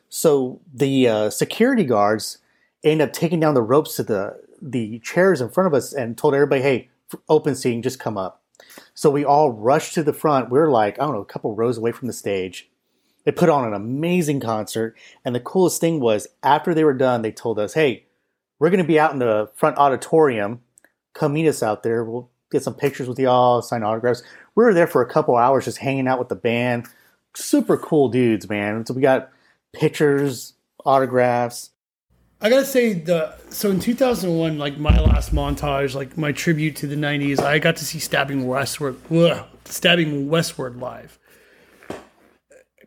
So 0.08 0.60
the 0.72 1.08
uh, 1.08 1.30
security 1.30 1.84
guards 1.84 2.38
ended 2.84 3.08
up 3.08 3.14
taking 3.14 3.40
down 3.40 3.54
the 3.54 3.62
ropes 3.62 3.96
to 3.96 4.02
the 4.02 4.40
the 4.60 4.98
chairs 5.00 5.40
in 5.40 5.50
front 5.50 5.66
of 5.66 5.74
us 5.74 5.92
and 5.92 6.16
told 6.16 6.34
everybody 6.34 6.62
hey 6.62 6.88
open 7.28 7.54
seating 7.54 7.82
just 7.82 8.00
come 8.00 8.18
up. 8.18 8.42
So 8.94 9.10
we 9.10 9.24
all 9.24 9.52
rushed 9.52 9.94
to 9.94 10.02
the 10.02 10.12
front. 10.12 10.50
We're 10.50 10.70
like, 10.70 10.98
I 10.98 11.04
don't 11.04 11.14
know, 11.14 11.20
a 11.20 11.26
couple 11.26 11.54
rows 11.54 11.78
away 11.78 11.92
from 11.92 12.08
the 12.08 12.12
stage. 12.12 12.68
They 13.26 13.32
put 13.32 13.48
on 13.48 13.66
an 13.66 13.74
amazing 13.74 14.38
concert. 14.38 14.96
And 15.24 15.34
the 15.34 15.40
coolest 15.40 15.80
thing 15.80 15.98
was, 15.98 16.28
after 16.44 16.72
they 16.72 16.84
were 16.84 16.94
done, 16.94 17.22
they 17.22 17.32
told 17.32 17.58
us, 17.58 17.74
hey, 17.74 18.06
we're 18.60 18.70
going 18.70 18.82
to 18.82 18.86
be 18.86 19.00
out 19.00 19.12
in 19.12 19.18
the 19.18 19.50
front 19.56 19.76
auditorium. 19.76 20.62
Come 21.12 21.34
meet 21.34 21.48
us 21.48 21.60
out 21.60 21.82
there. 21.82 22.04
We'll 22.04 22.30
get 22.52 22.62
some 22.62 22.74
pictures 22.74 23.08
with 23.08 23.18
y'all, 23.18 23.62
sign 23.62 23.82
autographs. 23.82 24.22
We 24.54 24.64
were 24.64 24.72
there 24.72 24.86
for 24.86 25.02
a 25.02 25.10
couple 25.10 25.36
hours 25.36 25.64
just 25.64 25.78
hanging 25.78 26.06
out 26.06 26.20
with 26.20 26.28
the 26.28 26.36
band. 26.36 26.86
Super 27.34 27.76
cool 27.76 28.08
dudes, 28.08 28.48
man. 28.48 28.86
So 28.86 28.94
we 28.94 29.02
got 29.02 29.30
pictures, 29.72 30.54
autographs. 30.84 31.70
I 32.40 32.48
gotta 32.50 32.66
say 32.66 32.92
the 32.92 33.34
so 33.48 33.70
in 33.70 33.80
2001, 33.80 34.58
like 34.58 34.78
my 34.78 35.00
last 35.00 35.34
montage, 35.34 35.94
like 35.94 36.18
my 36.18 36.32
tribute 36.32 36.76
to 36.76 36.86
the 36.86 36.94
90s, 36.94 37.40
I 37.40 37.58
got 37.58 37.76
to 37.76 37.84
see 37.84 37.98
Stabbing 37.98 38.46
Westward, 38.46 38.96
ugh, 39.10 39.46
Stabbing 39.64 40.28
Westward 40.28 40.76
live. 40.76 41.18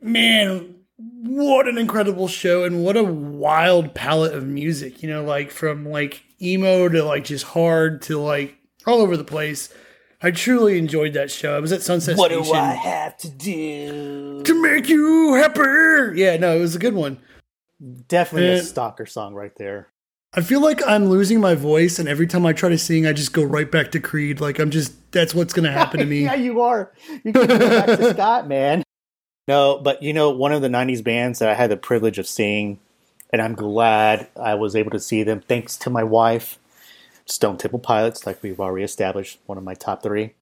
Man, 0.02 0.76
what 0.98 1.68
an 1.68 1.78
incredible 1.78 2.28
show 2.28 2.64
and 2.64 2.84
what 2.84 2.98
a 2.98 3.04
wild 3.04 3.94
palette 3.94 4.34
of 4.34 4.46
music. 4.46 5.04
You 5.04 5.10
know, 5.10 5.24
like 5.24 5.52
from 5.52 5.86
like 5.88 6.24
emo 6.42 6.88
to 6.90 7.04
like 7.04 7.26
just 7.26 7.46
hard 7.46 8.02
to 8.04 8.20
like 8.20 8.58
all 8.86 9.02
over 9.02 9.18
the 9.18 9.24
place. 9.24 9.74
I 10.22 10.32
truly 10.32 10.78
enjoyed 10.78 11.14
that 11.14 11.32
show. 11.32 11.56
I 11.56 11.60
was 11.60 11.72
at 11.72 11.82
Sunset 11.82 12.18
what 12.18 12.32
Station 12.32 12.50
What 12.50 12.56
do 12.56 12.60
I 12.60 12.74
have 12.74 13.16
to 13.18 13.30
do? 13.30 14.44
to 14.44 14.62
make 14.62 14.90
you 14.90 15.36
happy. 15.36 16.20
Yeah, 16.20 16.36
no, 16.38 16.58
it 16.58 16.60
was 16.60 16.76
a 16.76 16.80
good 16.80 16.94
one. 16.94 17.20
Definitely 18.10 18.50
a 18.50 18.64
stalker 18.64 19.06
song 19.06 19.34
right 19.34 19.56
there. 19.58 19.88
I 20.34 20.42
feel 20.42 20.62
like 20.62 20.86
I'm 20.86 21.06
losing 21.06 21.40
my 21.40 21.56
voice, 21.56 21.98
and 21.98 22.08
every 22.10 22.28
time 22.28 22.46
I 22.46 22.54
try 22.54 22.70
to 22.70 22.78
sing, 22.78 23.08
I 23.08 23.14
just 23.14 23.34
go 23.34 23.44
right 23.44 23.72
back 23.72 23.92
to 23.92 24.00
Creed. 24.00 24.42
Like 24.42 24.60
I'm 24.60 24.70
just 24.70 25.12
that's 25.14 25.34
what's 25.34 25.54
gonna 25.54 25.72
happen 25.72 26.02
to 26.02 26.06
me. 26.06 26.24
yeah, 26.24 26.36
you 26.36 26.62
are. 26.62 26.92
You 27.24 27.32
can 27.32 27.48
go 27.48 27.48
back 27.48 27.86
to 27.98 28.10
Scott, 28.14 28.48
man. 28.48 28.84
No, 29.50 29.80
but 29.80 30.04
you 30.04 30.14
know, 30.14 30.30
one 30.30 30.52
of 30.52 30.62
the 30.62 30.68
'90s 30.68 31.04
bands 31.04 31.40
that 31.40 31.50
I 31.50 31.56
had 31.56 31.72
the 31.72 31.76
privilege 31.76 32.20
of 32.20 32.28
seeing, 32.28 32.80
and 33.32 33.42
I'm 33.42 33.56
glad 33.56 34.28
I 34.40 34.54
was 34.54 34.76
able 34.76 34.92
to 34.92 35.00
see 35.00 35.24
them 35.24 35.42
thanks 35.42 35.76
to 35.78 35.90
my 35.90 36.04
wife, 36.04 36.60
Stone 37.26 37.58
Temple 37.58 37.80
Pilots, 37.80 38.28
like 38.28 38.44
we've 38.44 38.60
already 38.60 38.86
established, 38.86 39.40
one 39.48 39.58
of 39.58 39.64
my 39.64 39.74
top 39.74 40.04
three. 40.04 40.36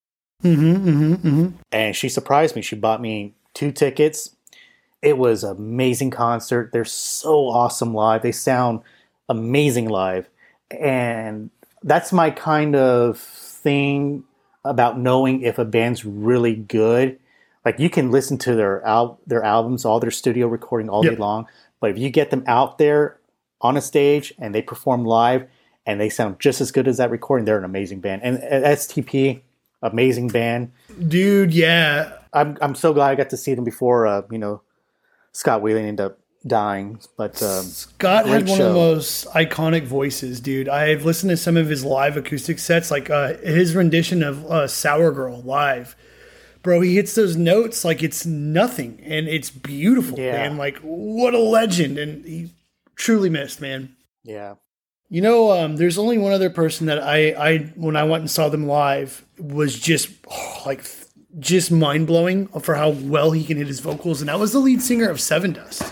Mm-hmm, 0.43 0.89
mm-hmm, 0.89 1.13
mm-hmm. 1.13 1.47
And 1.71 1.95
she 1.95 2.09
surprised 2.09 2.53
me. 2.57 2.61
She 2.61 2.75
bought 2.75 2.99
me 2.99 3.33
two 3.53 3.71
tickets. 3.71 4.35
It 5.01 5.17
was 5.17 5.45
an 5.45 5.55
amazing 5.55 6.11
concert. 6.11 6.71
They're 6.73 6.83
so 6.83 7.47
awesome 7.47 7.93
live. 7.93 8.23
They 8.23 8.33
sound 8.33 8.81
amazing 9.29 9.87
live. 9.87 10.27
And 10.69 11.49
that's 11.81 12.11
my 12.11 12.29
kind 12.29 12.75
of 12.75 13.19
thing 13.19 14.25
about 14.65 14.99
knowing 14.99 15.43
if 15.43 15.57
a 15.57 15.63
band's 15.63 16.03
really 16.03 16.55
good. 16.55 17.19
Like 17.67 17.79
you 17.79 17.89
can 17.89 18.11
listen 18.11 18.37
to 18.37 18.55
their 18.55 18.81
al- 18.85 19.19
their 19.27 19.43
albums, 19.43 19.83
all 19.83 19.99
their 19.99 20.09
studio 20.09 20.47
recording 20.47 20.87
all 20.87 21.03
Yep. 21.03 21.13
day 21.15 21.19
long. 21.19 21.47
But 21.81 21.91
if 21.91 21.97
you 21.97 22.09
get 22.09 22.29
them 22.29 22.45
out 22.47 22.77
there 22.77 23.19
on 23.59 23.75
a 23.75 23.81
stage 23.81 24.33
and 24.39 24.55
they 24.55 24.61
perform 24.61 25.03
live 25.03 25.45
and 25.85 25.99
they 25.99 26.07
sound 26.07 26.39
just 26.39 26.61
as 26.61 26.71
good 26.71 26.87
as 26.87 26.95
that 26.95 27.11
recording, 27.11 27.43
they're 27.43 27.57
an 27.57 27.65
amazing 27.65 27.99
band. 27.99 28.21
And 28.23 28.37
uh, 28.37 28.69
STP, 28.69 29.41
amazing 29.81 30.29
band. 30.29 30.71
Dude, 31.09 31.53
yeah. 31.53 32.13
I'm 32.31 32.57
I'm 32.61 32.73
so 32.73 32.93
glad 32.93 33.09
I 33.09 33.15
got 33.15 33.29
to 33.31 33.37
see 33.37 33.53
them 33.53 33.65
before. 33.65 34.07
Uh, 34.07 34.21
you 34.31 34.37
know, 34.37 34.61
Scott 35.33 35.61
Weiland 35.61 35.87
ended 35.87 36.05
up 36.05 36.19
dying, 36.45 37.01
but 37.17 37.43
um, 37.43 37.65
Scott 37.65 38.27
had 38.27 38.47
one 38.47 38.61
of 38.61 38.67
the 38.67 38.73
most 38.73 39.27
iconic 39.31 39.83
voices, 39.83 40.39
dude. 40.39 40.69
I've 40.69 41.03
listened 41.03 41.31
to 41.31 41.37
some 41.37 41.57
of 41.57 41.67
his 41.67 41.83
live 41.83 42.15
acoustic 42.15 42.59
sets, 42.59 42.91
like 42.91 43.09
uh, 43.09 43.33
his 43.39 43.75
rendition 43.75 44.23
of 44.23 44.45
uh, 44.45 44.67
"Sour 44.69 45.11
Girl" 45.11 45.41
live. 45.41 45.97
Bro, 46.67 46.81
he 46.81 46.95
hits 46.95 47.15
those 47.15 47.37
notes 47.37 47.85
like 47.85 48.03
it's 48.03 48.25
nothing, 48.25 48.99
and 49.05 49.25
it's 49.29 49.49
beautiful, 49.49 50.19
Yeah. 50.19 50.33
man. 50.33 50.57
Like 50.57 50.77
what 50.79 51.33
a 51.33 51.39
legend, 51.39 51.97
and 51.97 52.25
he 52.25 52.49
truly 52.97 53.29
missed, 53.29 53.61
man. 53.61 53.95
yeah, 54.25 54.55
You 55.09 55.21
know, 55.21 55.51
um, 55.53 55.77
there's 55.77 55.97
only 55.97 56.17
one 56.17 56.33
other 56.33 56.49
person 56.49 56.87
that 56.87 57.01
I, 57.01 57.29
I 57.29 57.57
when 57.77 57.95
I 57.95 58.03
went 58.03 58.19
and 58.19 58.29
saw 58.29 58.49
them 58.49 58.67
live 58.67 59.23
was 59.39 59.79
just 59.79 60.09
oh, 60.29 60.61
like 60.65 60.83
just 61.39 61.71
mind 61.71 62.05
blowing 62.05 62.47
for 62.47 62.75
how 62.75 62.89
well 62.89 63.31
he 63.31 63.45
can 63.45 63.55
hit 63.55 63.67
his 63.67 63.79
vocals, 63.79 64.19
and 64.21 64.27
that 64.27 64.37
was 64.37 64.51
the 64.51 64.59
lead 64.59 64.81
singer 64.81 65.07
of 65.07 65.19
Sevendust, 65.19 65.89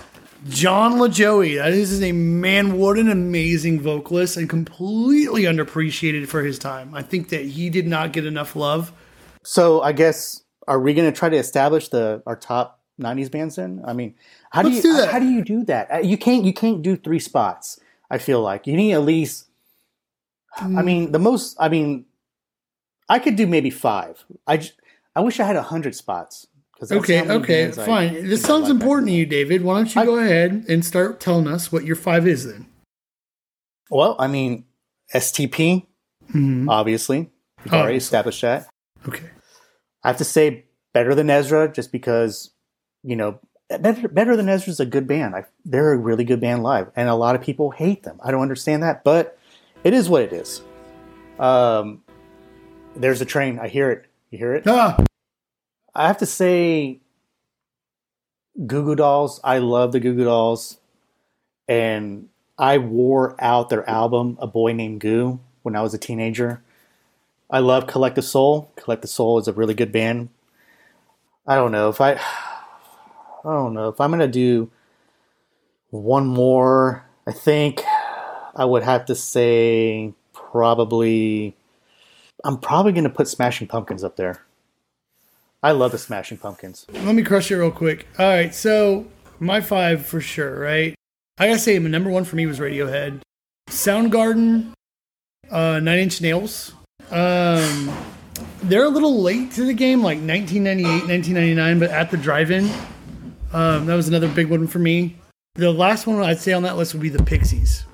John 0.50 0.96
LaJoie. 0.96 1.56
That 1.56 1.72
is 1.72 2.04
a 2.04 2.12
man, 2.12 2.78
what 2.78 2.98
an 3.00 3.10
amazing 3.10 3.80
vocalist, 3.80 4.36
and 4.36 4.50
completely 4.50 5.44
underappreciated 5.44 6.28
for 6.28 6.44
his 6.44 6.60
time. 6.60 6.94
I 6.94 7.02
think 7.02 7.30
that 7.30 7.46
he 7.46 7.70
did 7.70 7.88
not 7.88 8.12
get 8.12 8.26
enough 8.26 8.58
love. 8.58 8.92
So 9.46 9.82
I 9.82 9.94
guess 9.94 10.42
are 10.68 10.80
we 10.80 10.94
going 10.94 11.12
to 11.12 11.18
try 11.18 11.30
to 11.30 11.38
establish 11.38 11.90
the 11.90 12.22
our 12.26 12.36
top 12.36 12.80
'90s 13.00 13.30
bands? 13.32 13.56
Then 13.58 13.82
I 13.86 13.94
mean, 13.94 14.16
how 14.52 14.62
do 14.62 14.70
Let's 14.70 14.84
you 14.84 14.92
do 14.94 14.98
that. 14.98 15.10
how 15.12 15.20
do 15.20 15.26
you 15.30 15.44
do 15.44 15.64
that? 15.66 15.92
Uh, 15.92 15.98
You 16.00 16.18
can't 16.18 16.44
you 16.46 16.54
can't 16.54 16.82
do 16.82 16.96
three 16.96 17.20
spots. 17.20 17.80
I 18.10 18.18
feel 18.18 18.42
like 18.42 18.68
you 18.68 18.76
need 18.76 18.94
at 18.94 19.04
least. 19.04 19.48
I 20.58 20.64
Mm. 20.66 20.86
mean, 20.86 21.12
the 21.12 21.20
most. 21.20 21.58
I 21.60 21.68
mean, 21.70 22.06
I 23.10 23.20
could 23.20 23.36
do 23.36 23.46
maybe 23.48 23.70
five. 23.70 24.24
I 24.48 24.62
I 25.16 25.22
wish 25.22 25.40
I 25.40 25.44
had 25.46 25.56
a 25.56 25.62
hundred 25.64 25.96
spots. 25.96 26.48
Okay, 26.92 27.22
okay, 27.22 27.64
bands 27.64 27.78
I 27.78 27.86
fine. 27.86 28.14
This 28.28 28.42
sounds 28.44 28.64
like 28.64 28.72
important 28.72 29.08
to 29.08 29.14
you, 29.14 29.26
David. 29.26 29.64
Why 29.64 29.76
don't 29.78 29.96
you 29.96 30.02
I- 30.02 30.06
go 30.06 30.18
ahead 30.20 30.66
and 30.68 30.84
start 30.84 31.20
telling 31.22 31.48
us 31.48 31.72
what 31.72 31.86
your 31.86 31.96
five 31.96 32.28
is 32.28 32.46
then? 32.46 32.68
Well, 33.90 34.16
I 34.20 34.28
mean, 34.28 34.66
STP 35.14 35.86
Mhm. 36.34 36.70
obviously. 36.70 37.30
We've 37.64 37.74
Oh. 37.74 37.78
already 37.80 37.98
established 37.98 38.42
that. 38.42 38.68
Okay. 39.08 39.30
I 40.06 40.10
have 40.10 40.18
to 40.18 40.24
say 40.24 40.66
better 40.94 41.16
than 41.16 41.32
Ezra, 41.32 41.68
just 41.68 41.92
because 41.92 42.52
you 43.04 43.16
know 43.16 43.40
better, 43.70 44.08
better 44.08 44.36
than 44.36 44.48
Ezra 44.48 44.70
is 44.70 44.80
a 44.80 44.86
good 44.86 45.08
band. 45.08 45.36
I, 45.36 45.46
they're 45.66 45.94
a 45.94 45.98
really 45.98 46.24
good 46.24 46.40
band 46.40 46.62
live, 46.62 46.92
and 46.96 47.10
a 47.10 47.16
lot 47.16 47.34
of 47.34 47.42
people 47.42 47.72
hate 47.72 48.04
them. 48.04 48.20
I 48.24 48.30
don't 48.30 48.44
understand 48.44 48.84
that, 48.84 49.04
but 49.04 49.40
it 49.84 49.96
is 49.96 50.08
what 50.08 50.22
it 50.22 50.32
is. 50.32 50.62
Um, 51.40 52.04
there's 52.96 53.20
a 53.20 53.26
train. 53.26 53.58
I 53.58 53.68
hear 53.68 53.90
it. 53.90 54.06
You 54.30 54.38
hear 54.38 54.54
it? 54.54 54.68
Ah, 54.68 55.04
I 55.96 56.06
have 56.06 56.20
to 56.20 56.28
say, 56.28 57.00
Goo 58.56 58.86
Goo 58.86 58.96
Dolls. 58.96 59.40
I 59.44 59.58
love 59.58 59.92
the 59.92 60.00
Goo 60.00 60.14
Goo 60.14 60.26
Dolls, 60.26 60.78
and 61.68 62.30
I 62.60 62.78
wore 62.78 63.36
out 63.40 63.70
their 63.70 63.90
album 63.90 64.38
"A 64.40 64.46
Boy 64.46 64.74
Named 64.74 65.02
Goo" 65.02 65.40
when 65.64 65.76
I 65.76 65.82
was 65.82 65.96
a 65.96 65.98
teenager. 65.98 66.62
I 67.50 67.60
love 67.60 67.88
Collective 67.88 68.26
Soul. 68.26 68.72
Collective 68.76 69.10
Soul 69.10 69.38
is 69.40 69.48
a 69.48 69.54
really 69.54 69.74
good 69.74 69.92
band. 69.92 70.30
I 71.48 71.56
don't 71.56 71.72
know 71.72 71.90
if 71.90 72.02
I, 72.02 72.14
I 72.14 72.24
don't 73.44 73.74
know 73.74 73.90
if 73.90 74.02
I'm 74.02 74.12
gonna 74.12 74.28
do 74.28 74.72
one 75.92 76.26
more. 76.26 77.06
I 77.28 77.32
think 77.32 77.82
I 78.56 78.66
would 78.66 78.84
have 78.84 79.06
to 79.06 79.16
say 79.16 80.14
probably. 80.34 81.56
I'm 82.44 82.58
probably 82.60 82.92
gonna 82.94 83.10
put 83.10 83.28
Smashing 83.28 83.68
Pumpkins 83.68 84.04
up 84.04 84.16
there. 84.16 84.42
I 85.62 85.72
love 85.72 85.92
the 85.92 85.98
Smashing 85.98 86.38
Pumpkins. 86.38 86.86
Let 86.92 87.16
me 87.16 87.24
crush 87.24 87.50
it 87.52 87.56
real 87.56 87.72
quick. 87.72 88.08
All 88.20 88.26
right, 88.26 88.54
so 88.54 89.08
my 89.40 89.62
five 89.62 90.06
for 90.06 90.22
sure, 90.22 90.60
right? 90.60 90.96
I 91.38 91.48
gotta 91.48 91.60
say, 91.60 91.78
my 91.80 91.90
number 91.90 92.10
one 92.10 92.24
for 92.24 92.36
me 92.36 92.46
was 92.46 92.60
Radiohead, 92.60 93.22
Soundgarden, 93.68 94.74
uh, 95.52 95.80
Nine 95.80 96.00
Inch 96.00 96.22
Nails. 96.22 96.74
Um, 97.12 97.96
they're 98.64 98.86
a 98.86 98.90
little 98.90 99.22
late 99.22 99.52
to 99.54 99.66
the 99.66 99.74
game, 99.74 100.02
like 100.02 100.18
1998, 100.18 101.08
1999, 101.08 101.80
but 101.80 101.92
at 101.92 102.12
the 102.12 102.18
drive-in, 102.18 102.70
um, 103.54 103.86
that 103.86 103.96
was 103.96 104.08
another 104.08 104.28
big 104.28 104.50
one 104.50 104.68
for 104.68 104.80
me. 104.80 105.18
The 105.54 105.72
last 105.72 106.08
one 106.08 106.22
I'd 106.22 106.40
say 106.40 106.54
on 106.54 106.64
that 106.64 106.78
list 106.78 106.94
would 106.94 107.02
be 107.02 107.10
the 107.10 107.24
Pixies. 107.24 107.86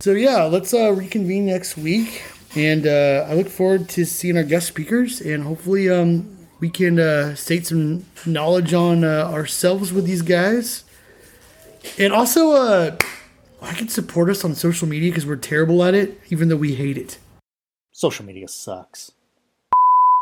So 0.00 0.12
yeah, 0.12 0.44
let's 0.44 0.74
uh, 0.74 0.92
reconvene 0.92 1.46
next 1.46 1.76
week, 1.76 2.22
and 2.54 2.86
uh, 2.86 3.26
I 3.28 3.34
look 3.34 3.48
forward 3.48 3.88
to 3.90 4.04
seeing 4.04 4.36
our 4.36 4.42
guest 4.42 4.66
speakers, 4.66 5.20
and 5.20 5.42
hopefully, 5.44 5.88
um, 5.88 6.36
we 6.60 6.68
can 6.68 6.98
uh, 6.98 7.34
state 7.34 7.66
some 7.66 8.04
knowledge 8.26 8.74
on 8.74 9.04
uh, 9.04 9.30
ourselves 9.30 9.92
with 9.92 10.04
these 10.04 10.22
guys, 10.22 10.84
and 11.98 12.12
also, 12.12 12.52
uh, 12.52 12.96
I 13.62 13.72
can 13.72 13.88
support 13.88 14.28
us 14.28 14.44
on 14.44 14.54
social 14.54 14.86
media 14.86 15.10
because 15.10 15.24
we're 15.24 15.36
terrible 15.36 15.82
at 15.82 15.94
it, 15.94 16.20
even 16.28 16.48
though 16.48 16.56
we 16.56 16.74
hate 16.74 16.98
it. 16.98 17.18
Social 17.98 18.26
media 18.26 18.46
sucks. 18.46 19.12